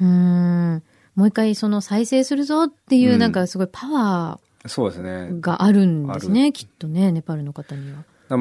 [0.00, 0.82] うん。
[1.14, 5.40] もう一回その再生するぞっていううんなんかすごいパワそうですねー。
[5.40, 6.52] があるんですあね。
[6.52, 8.04] きっとね、ネパールの方には。
[8.28, 8.36] だ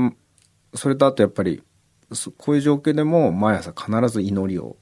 [0.73, 1.63] それとあとやっぱり
[2.11, 4.75] そこういう状況でも毎朝必ず祈りを、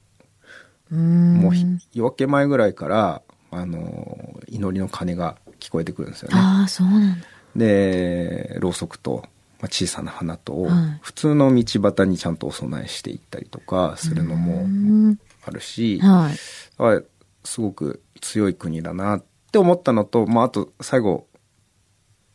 [0.90, 1.34] うん。
[1.36, 6.34] もうひ夜明け前ぐらいからあの祈りの鐘が聞こえてくるんですよね。
[6.36, 7.26] ああ、そうなんだ。
[7.56, 9.22] でろうそくと、
[9.60, 10.68] まあ、小さな花と
[11.00, 15.18] 普通の道端にちゃんとお供えしていったりとかするのうもん。
[15.44, 17.04] あるし、はい。
[17.44, 21.26] すごく強い国だなって思ったのと、まあ、あと最後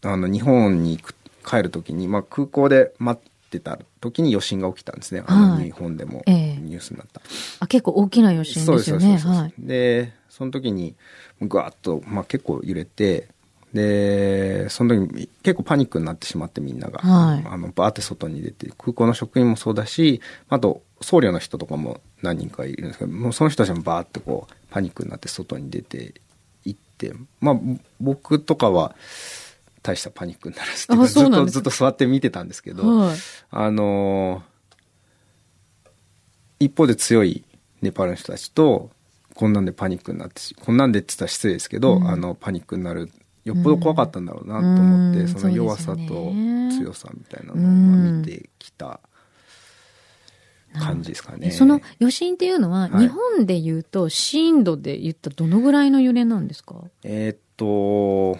[0.04, 6.56] あの日本に行く帰る時に、まあ、空港で待ってた時に余震が起きたんですね、あのはい日本でもええ。
[6.58, 7.22] ニュースになった。
[7.60, 9.20] あ、結構大きな余震ですよね。
[9.60, 10.96] でその時に
[11.42, 13.28] ぐわっと、まあ、結構揺れて
[13.74, 17.44] でその時に結構パニックになってしまってみんなが、はい。
[17.48, 26.14] あのバーって外に出て空港の職員もそうだしあと僧侶の人とかも何人かいるんですけどもうその人たちもバーってこうパニックになって外に出て
[26.66, 27.60] 行ってまあ
[28.00, 28.96] 僕とかは
[29.84, 33.18] 大したパニックにならずってずっとずっと座って見てたんですけど、はい。
[33.52, 34.52] あのー
[36.62, 37.44] 一方で強い
[37.82, 38.92] ネパールの人たちと、
[39.34, 42.08] こんなんでパニックになってし、こんなんでって言ったら失礼ですけど、うん。
[42.08, 43.10] あの、パニックになる、
[43.44, 46.32] よっぽど怖かったんだろうなと思って、うんその弱さと
[46.78, 49.00] 強さみたいなのをまあ見てきた
[50.80, 51.48] 感じですかね。
[51.48, 56.76] えその余震っていうのは、はい日本で言うと、震度で言ったらどのぐらいの揺れなんですか？
[57.04, 58.40] えーっと、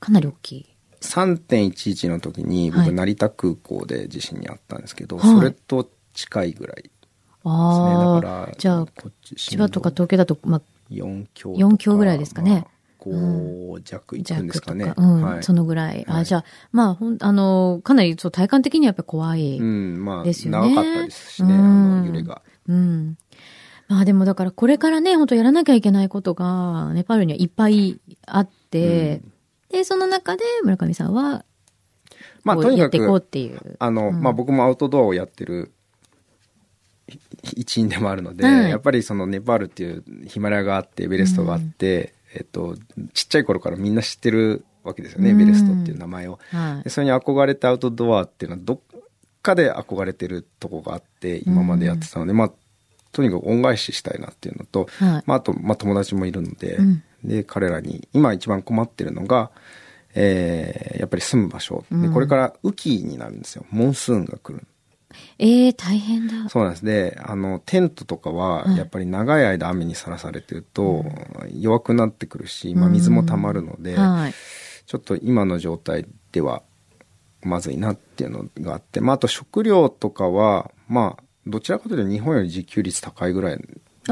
[0.00, 0.66] かなり大きい。
[1.00, 6.90] 3.11の時に僕、はい成田空港で地震にあったんですけど、はいそれと近いぐらいですね。
[7.44, 8.86] ああ、だから、じゃあ、
[9.36, 12.66] 千葉とか東京だと、まあ、4強とか4強ぐらいですかね。
[13.00, 14.92] 5弱いくんですかね。
[14.96, 15.42] うん、はい。
[15.42, 16.04] そのぐらい。
[16.08, 19.58] あ、はいじゃあ、まあ、ほん、あの、かなり、そう、体感的にはやっぱ怖い。
[19.58, 19.94] ううん。
[19.98, 22.42] ん、まあ、ですよね長かったですしね、あうんの、揺れが。
[23.88, 29.22] まあでもだからこれからね、本当やらなきゃいけないことが、ネパールにはいっぱいあって、
[29.70, 31.44] で、その中で村上さんは、
[32.44, 33.76] まあ、ことうにかやっていこうっく、ていう。
[33.78, 35.72] あの、うんまあ僕もアウトドアをやってる
[37.42, 42.76] ひ一員でもあるので、はいやっぱりそのネパールっていうヒマラヤがあって、エベレストがあって、えっと、
[43.12, 45.40] ちっちゃい頃からみんな知ってるわけですよね、うん。
[45.42, 46.38] エベレストっていう名前を。
[46.50, 46.84] はい。
[46.84, 46.90] で。
[46.90, 48.80] それに憧れてアウトドアっていうのはどっ
[49.42, 52.52] かで憧れてるとこがあって今までやってたので、まあ
[53.10, 55.22] とにかく恩返ししたいなっていうのと、はい。
[55.26, 57.02] まあ、あと、まあ、友達もいるので、うん。
[57.24, 59.50] で彼らに今一番困ってるのが、
[60.14, 62.12] えーやっぱり住む場所、でうん。
[62.12, 63.64] これから雨季になるんですよ。
[63.70, 64.64] モンスーンが来る
[65.38, 66.48] ええ大変だ。
[66.48, 71.04] そうなんですであのテントとかははいやっぱり長い間雨にさらされてると
[71.52, 74.34] 弱くなってくるし、まあ、水も溜まるので、はい。
[74.86, 76.62] ちょっと今の状態では
[77.42, 83.64] まずいなっていうのがあって、まあ、あと食料とかは、まあ、どちらかというと日本より自給率高いぐらいで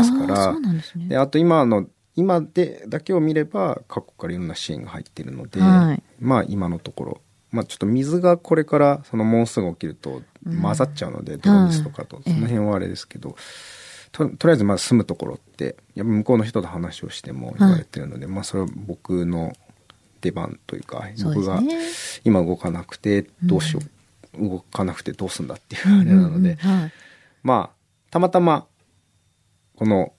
[0.03, 1.09] すかああ、らそう、なんですね。
[1.09, 7.21] であと今の、今でだけを見れば各国からいろんな支援が入っているので、はいまあ今のところ、
[7.57, 10.63] まあちょっと水がこれからそのモンスーンが起きるとうん。
[10.63, 12.25] 混ざっちゃうので、泥水とかと、はい。
[12.25, 13.37] その辺はあれですけど、
[14.13, 19.53] ととりあえずまあ住むところって、やっぱ向こうの人と話をしても言われてるので、まあそれは僕の
[20.21, 21.61] 出番というか、僕が。
[22.25, 23.81] 今動かなくてどうしよ
[24.39, 26.59] う、動かなくてどうすんだっていうあれなので。
[27.43, 27.77] まあ
[28.11, 28.67] たまたま
[29.75, 30.13] この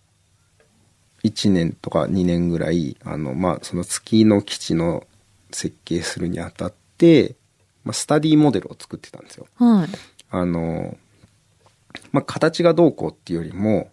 [1.24, 5.08] 1年とか2年ぐらいあのまあその月の基地の
[5.52, 6.87] 設計するにあたって、
[7.84, 9.48] まあ、スタディモデルを作ってたんですよ。
[9.56, 9.88] はい。
[10.30, 10.98] あの
[12.12, 13.90] まあ形がどうこうっていうよりも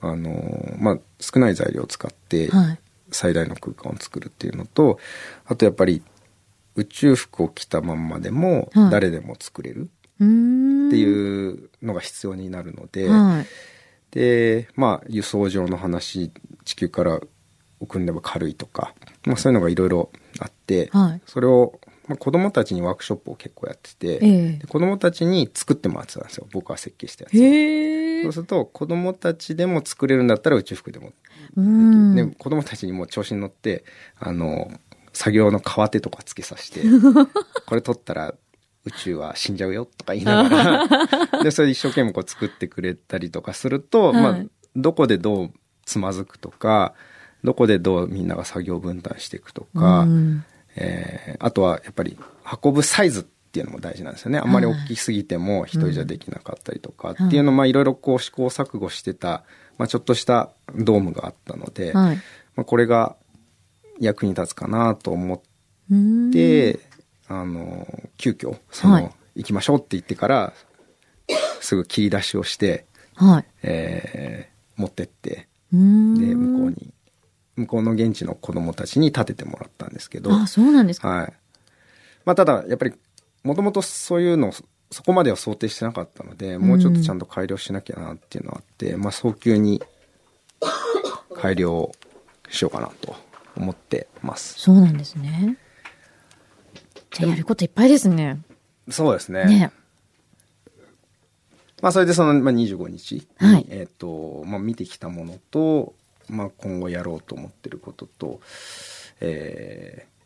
[0.00, 2.78] あのまあ少ない材料を使ってはい。
[3.10, 4.98] 最大の空間を作るっていうのと
[5.46, 6.02] あとやっぱり
[6.74, 9.90] 宇宙服を着たまんまでもはい誰でも作れる。
[10.18, 13.46] っていうのが必要になるので、はい。
[14.10, 16.32] で、まあ、輸送上の話、
[16.64, 17.20] 地球から
[17.78, 18.94] 送んでも軽いとか、
[19.24, 21.20] まあそういうのがいろいろあって、はい。
[21.26, 26.46] それを、まあ、子供たちにワークショップを結構やってて、ええで子供たちに作ってもらってたんですよ。
[26.52, 28.22] 僕は設計したやつえ。
[28.22, 32.34] そうすると、子供たちでも作れるんだったら宇宙服でもできる。
[32.38, 33.84] 子供たちにも調子に乗って、
[34.18, 34.70] あの、
[35.12, 36.80] 作業の革手とかつけさせて、
[37.66, 38.34] これ取ったら
[38.84, 40.86] 宇宙は死んじゃうよとか言いなが
[41.28, 44.44] ら、 で、それで一生懸命こう作ってくれたりとかすると、はいまあ、
[44.76, 45.50] どこでどう
[45.84, 46.94] つまずくとか、
[47.44, 50.44] どこでどうみんなが作業分担していくとか、うん
[50.80, 52.18] えーあとはやっぱり
[52.62, 54.38] 運ぶサイズっていうのも大事なんですよね。
[54.38, 59.44] あんまり大きすぎても一人じゃできなかったりとかっていうのを、まあいろいろこう試行錯誤してた、
[59.78, 62.16] まあちょっとしたドームがあったので、はい。
[62.56, 63.16] まあこれが
[64.00, 65.40] 役に立つかなと思っ
[65.90, 66.80] うん、て、
[67.28, 67.86] あの、
[68.18, 70.52] 急遽、その、はい行きましょうって言ってから、
[71.60, 73.44] すぐ切り出しをして、はい。
[73.62, 75.48] えー持ってって。
[75.72, 76.92] で、向こうに、
[77.58, 81.08] 向こうの現地の子供たちに建ててもらったんですけど、あ、そうなんですか？
[81.08, 81.32] はい。
[82.24, 82.94] まあ、ただ、やっぱり、
[83.42, 84.52] もともとそういうのを、
[84.90, 89.82] そこまでは想定してなかったので、もうちょっとちゃんと改良しなきゃなっていうのがあって、まあ、早急に
[91.34, 91.92] 改良
[92.50, 93.16] しようかなと
[93.56, 94.54] 思ってます。
[94.58, 95.56] そうなんですね。
[97.10, 98.40] じゃあやることいっぱいですね。
[98.90, 99.44] そうですね。
[99.46, 99.72] ね。
[101.80, 105.94] まあ、それでその、まあ、25日に、はいえっ、と、まあ、見てきたものと、
[106.28, 108.40] まあ、今後やろうと思ってることと、
[109.20, 110.18] えー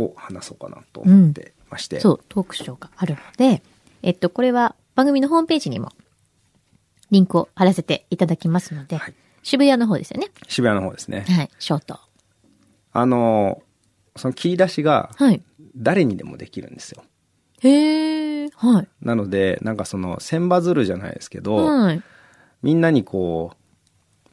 [0.00, 2.00] を話そうかなと思ってまして。
[2.00, 3.62] そう、トークショーがあるので、
[4.02, 5.92] えっと、これは番組のホームページにも
[7.10, 10.28] リンクを貼らせていただきますので、はい渋谷の方ですよね？
[10.46, 11.26] 渋谷の方ですね。
[11.28, 11.98] はい、ショート。
[12.92, 13.60] あの、
[14.14, 15.42] その切り出しがはい。
[15.76, 17.02] 誰にでもできるんですよ。
[17.60, 18.88] へえ、はい。
[19.00, 22.02] なので、なんかその、千羽鶴じゃないですけど、はい。
[22.62, 23.56] みんなにこう、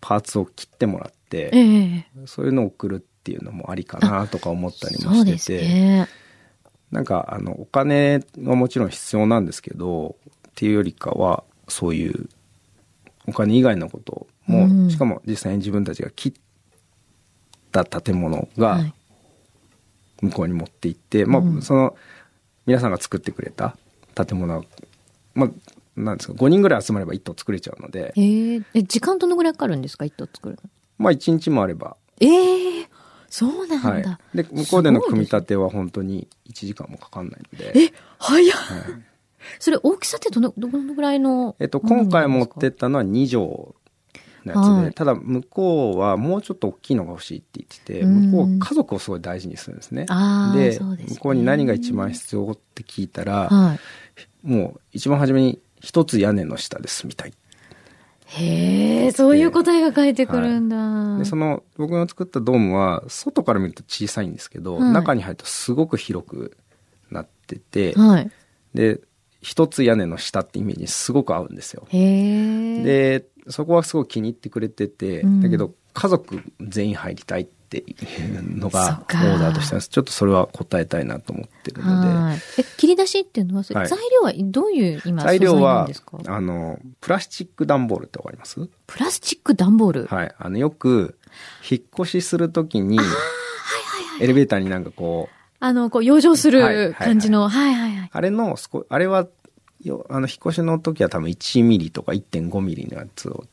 [0.01, 6.07] パーツを切ってもらって、ええそういうのを送るっていうのもありかなとか思ったりもしてて、ね。
[6.91, 10.15] なんかあの、お金はもちろん必要なんですけど、
[10.49, 12.29] っていうよりかは、そういう、
[13.27, 16.33] お金以外のことも、うんしかも実際に自分たちが切っ
[17.71, 18.93] た建物がはい。
[20.21, 21.95] 向こうに持って行って、まうんあ、その、
[22.65, 23.77] 皆さんが作ってくれた
[24.15, 24.63] 建物は、
[25.33, 25.49] まあ、
[26.03, 30.69] なんですか、5人ぐらい集まれば1棟作れちゃうので、へえ、え、時間どのぐらいかかるんですか一棟作るの？
[30.97, 32.89] まあ1日もあれば、ええ
[33.29, 33.89] そうなんだ。
[33.89, 34.03] はい。
[34.33, 38.81] で、向こうでの組み立ては本当に1時間もかかんないので、え、早っはい
[39.59, 43.73] それ大きさってどの、どのぐらいのえっと、今回持ってったのは2畳
[44.45, 50.05] のやつで、はいただ向こうはもうちょっと大きいのが欲しいって言ってて、うん向こうは家族をすごい大事にするんですね。
[50.53, 53.79] でね向こうに何が一番必要って聞いたら、はい。
[54.43, 57.33] もう一番初めに一つ屋根の下で住みたい。
[58.25, 61.17] へえ、そういう答えが返ってくるんだ。
[61.17, 66.57] で、その僕の作ったドームは外から見ると小さいんですけど、はい中に入るとすごく広く
[67.09, 68.31] なってて、はい。
[68.73, 69.01] で、
[69.41, 71.87] 一つ屋根の下ってイメージにすごく合うんですよ。
[71.91, 77.95] で、そこはすごい気に入ってくれてて、うんだけど家族全員入りたいってい
[78.37, 79.89] うのそがオーダーとしてます。
[79.89, 82.37] ちょっとそれは答えたいなと思ってるので、はい。
[82.57, 88.67] え、切り出しっていうのは、はい材料はどういう今、材料素材なんはですか、あの、プラスチック段ボールってわかります？
[88.87, 90.05] プラスチック段ボール？
[90.05, 90.35] はい。
[90.37, 91.17] あの、よく、
[91.69, 92.99] 引っ越しするときに、
[94.19, 98.09] エレベーターになんかこう、あの、こう、養生する感じの、はいはいはい。
[98.11, 99.27] あれの、すこあれは、
[99.83, 103.45] よあの、引っ越しの時は多分1ミリとか1.5ミリのやつを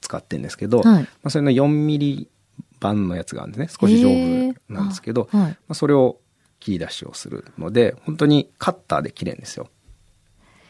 [0.00, 2.28] 使ってるんですけど、はいまあ、それの4ミリ
[2.80, 3.78] 版のやつがあるんですね。
[3.80, 6.18] 少し丈夫なんですけど、はいまあ、それを
[6.60, 9.68] 切り出しをするので、本当にカッターで切れるんですよ。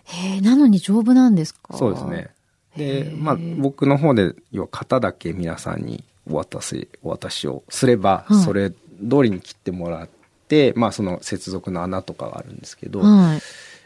[0.05, 1.77] へえ、なのに丈夫なんですか？
[1.77, 2.31] そうですね。
[2.77, 8.77] で、まあ、僕の方で、要は型だけ皆さんにお渡し、お渡しをすれば、はいそれ通
[9.23, 10.09] りに切ってもらっ
[10.49, 13.41] て、まあ、その接続の穴とかがあるんですけど、はい。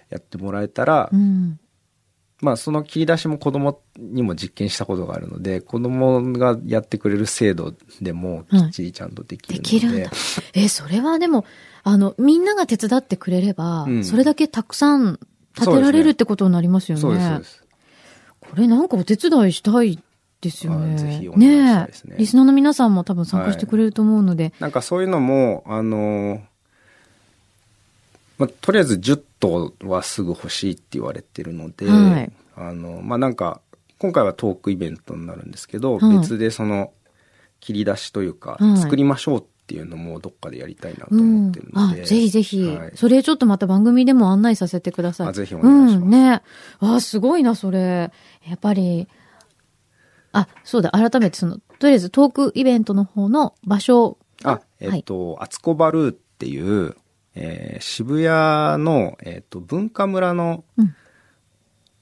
[0.08, 1.58] やってもらえたら、うん。
[2.42, 10.10] まあその切り出しも子供にも実験したことがあるので、子供がやってくれる精度でもきっちりちゃんとできでるので、きるんだ。
[10.52, 11.44] え、それはでも、
[11.84, 15.20] あの、みんなが手伝ってくれれば、うんそれだけたくさん
[15.56, 17.00] 立てられるってことになりますよね。
[17.00, 17.64] そうです、そうです。
[18.40, 20.00] これなんかお手伝いしたい
[20.40, 20.94] ですよね。
[20.94, 24.52] あぜひお願いしたいですねえリスナーの皆さんも多分参加してくれると思うので。
[24.58, 26.42] なんかそういうのも、あの、
[28.38, 33.60] まあ、とりあえず10頭はすぐ欲しいって言われてるので、はいあの、まあ、なんか、
[33.98, 36.92] 今回はトークイベントになるんですけど、はい別でその、
[37.60, 41.68] 切り出しというか、はい作りましょうっていうのもどっかでやりたいなとうん思ってる。
[41.72, 42.04] のあ、で。
[42.04, 45.28] ぜひぜひ、はいそれちょっとまた番組でも案内させてください。
[45.28, 46.42] あぜひお願いしますうん、ね。
[46.80, 48.12] あ、すごいな、それ。
[48.46, 49.08] やっぱり、
[50.32, 56.96] あ、そうだ、改めてその、とりあえずトークイベントの方の場所あ、えっ、と、アツコバルーっていう、
[57.34, 60.94] えー渋谷の、えっ、と、文化村の、うん。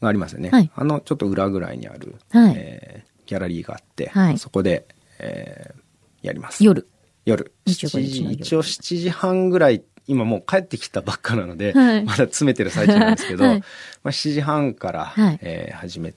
[0.01, 0.51] がありますよね。
[0.51, 0.70] はい。
[0.74, 2.55] あの、ちょっと裏ぐらいにある、はい。
[2.57, 4.39] えーギャラリーがあって、はい。
[4.39, 4.87] そこで、
[5.20, 5.81] えー
[6.26, 6.62] やります。
[6.64, 6.87] 夜。
[7.24, 7.53] 夜。
[7.66, 8.41] 25 7時、日の夜。
[8.41, 12.05] 一応7時半ぐらい、今もう帰ってきたばっかなので、はい。
[12.05, 13.59] まだ詰めてる最中なんですけど、はい。
[13.61, 13.64] ま
[14.05, 15.39] あ7時半から、はい。
[15.43, 16.14] えー始めよ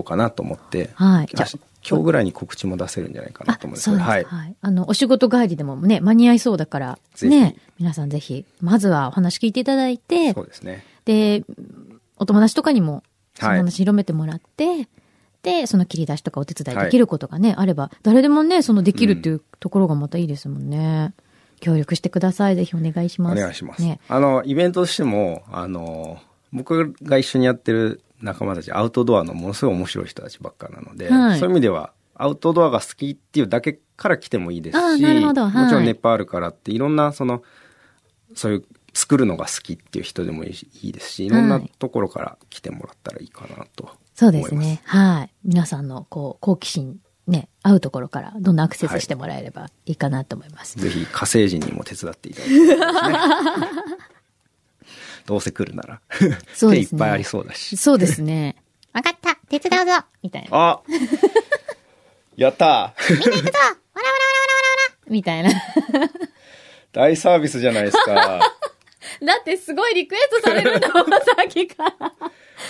[0.00, 1.28] うかなと思って、はい。
[1.36, 1.44] あ
[1.88, 4.08] 今日ぐらいに告知も出せるんじゃないかなあと思うん、ですそうです。
[4.08, 4.54] けど、ははいい。。
[4.60, 10.84] あの、お仕事帰りでもね、間に合いそうだから、ね、皆さんぜひ、まずはお話聞いていただいてそ、うですね。
[11.04, 11.44] で、
[12.16, 13.02] お友達とかにも、
[13.34, 14.88] そのはい話広めてもらって、
[15.42, 21.14] で、その切り出しとかお手伝いできることがね、あれば、誰でもね、そのできるっていうところがまたいいですもんね。
[21.60, 22.56] 協力してください。
[22.56, 23.38] ぜひお願いします。
[23.38, 23.82] お願いします。
[23.82, 24.00] ね。
[24.08, 26.18] あの、イベントとしても、あの、
[26.52, 37.42] 僕が一緒にやってる仲間たち、アウトドアのものすごい面白い人たちばっかなので、はいそういう意味では、アウトドアが好きっていうだけから来てもいいですし、はいもちろんネパールからっていろんな、その、
[38.34, 38.64] そういう
[38.94, 43.98] 作るのが好きっていう人でもいいですし、いろんなはいところから来てもらったらいいかなと思います。
[44.14, 44.82] そうですね。
[44.84, 45.30] はい。
[45.44, 50.78] 皆さんの、こう、好奇心、ね、会うところから、どんどんアクセスしてもらえればいいかなと思います。
[50.78, 52.86] ぜひ火星人にも手伝っていただきたいですね。
[55.26, 56.00] どうせ来るなら。
[56.54, 57.76] そうですね手いっぱいありそうだし。
[57.76, 58.56] そうですね。
[58.92, 60.48] わかった手伝うぞみたいな。
[60.52, 60.80] あ
[62.36, 63.82] やったー
[65.08, 65.50] みたいな。
[66.92, 68.14] 大サービスじゃないですか。
[69.24, 72.12] だってすごいリクエストされるんだもん、さっきから。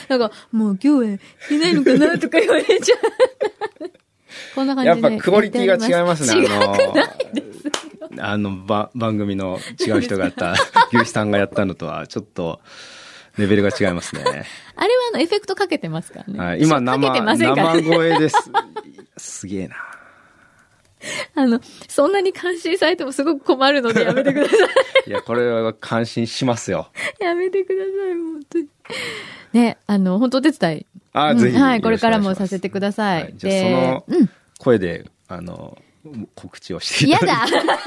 [0.08, 1.18] なんか、もう今日は
[1.50, 3.92] いないのかなとか言われちゃう。
[4.54, 5.08] こんな感じで。
[5.08, 6.42] やっぱクオリティが違いますね。
[6.42, 7.91] 違くないです。
[8.18, 10.52] あの、ば、番組の違う人がやった、
[10.90, 12.60] 牛肥さんがやったのとは、ちょっと、
[13.38, 14.22] レベルが違いますね。
[14.24, 14.44] あれは
[15.14, 16.38] あの、エフェクトかけてますからね。
[16.38, 18.36] はい、今かけて生、ませんから、生声です。
[19.16, 19.76] すげえな。
[21.34, 24.58] あの、そんなに感心されてもすごく困るのでやめてください。
[25.08, 26.88] いや、これは感心しますよ。
[27.20, 28.68] やめてください、本当に。
[29.52, 30.86] ね、あの、本当お手伝い。
[31.12, 31.56] あ、うんぜひ。
[31.56, 33.22] はい、これからもさせてください。
[33.22, 34.30] はいじゃあ、そのうん。
[34.58, 35.76] 声で、あの、
[36.34, 37.66] 告知をしてい嫌ただいて。
[37.66, 37.78] だ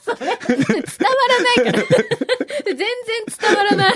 [0.00, 0.76] それ、伝わ
[1.28, 1.84] らないから。
[2.66, 2.86] 全然
[3.40, 3.94] 伝わらない。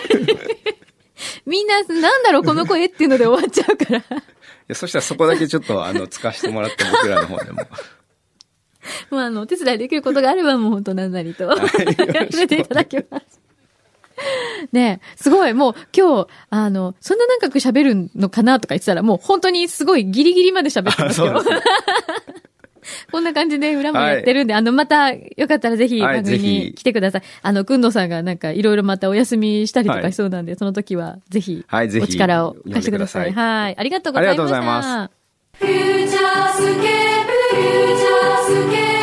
[1.47, 3.99] みんな、なんだろう、この声っていうので終わっちゃうから。
[3.99, 4.22] い
[4.68, 7.62] やそしたらそこだけちょっと、あの、使わせてもらって、僕らの方でも。
[9.11, 11.59] もうあの、お手伝いできることがあればもう本当なんなりと、やら
[12.31, 13.41] せていただきます。
[14.72, 21.62] ねすごい、もう今日、あの、そんな長く喋るのかなとか言ってたら、もう本当にすごいギリギリまで喋ってますよあそう
[23.11, 27.22] こんな感じで裏もやってるんで、あの、また、よかったらぜひはい番組に来てください。
[27.43, 33.32] あの、くんどさんがなんかいろいろまたお休みしたりとかしそうなんで、その時はぜひ、はいぜひお力を貸してください。
[33.32, 33.76] はい。
[33.78, 34.43] ありがとうございました。
[34.43, 35.18] ありがとうございます
[35.59, 38.97] Futurescape Futurescape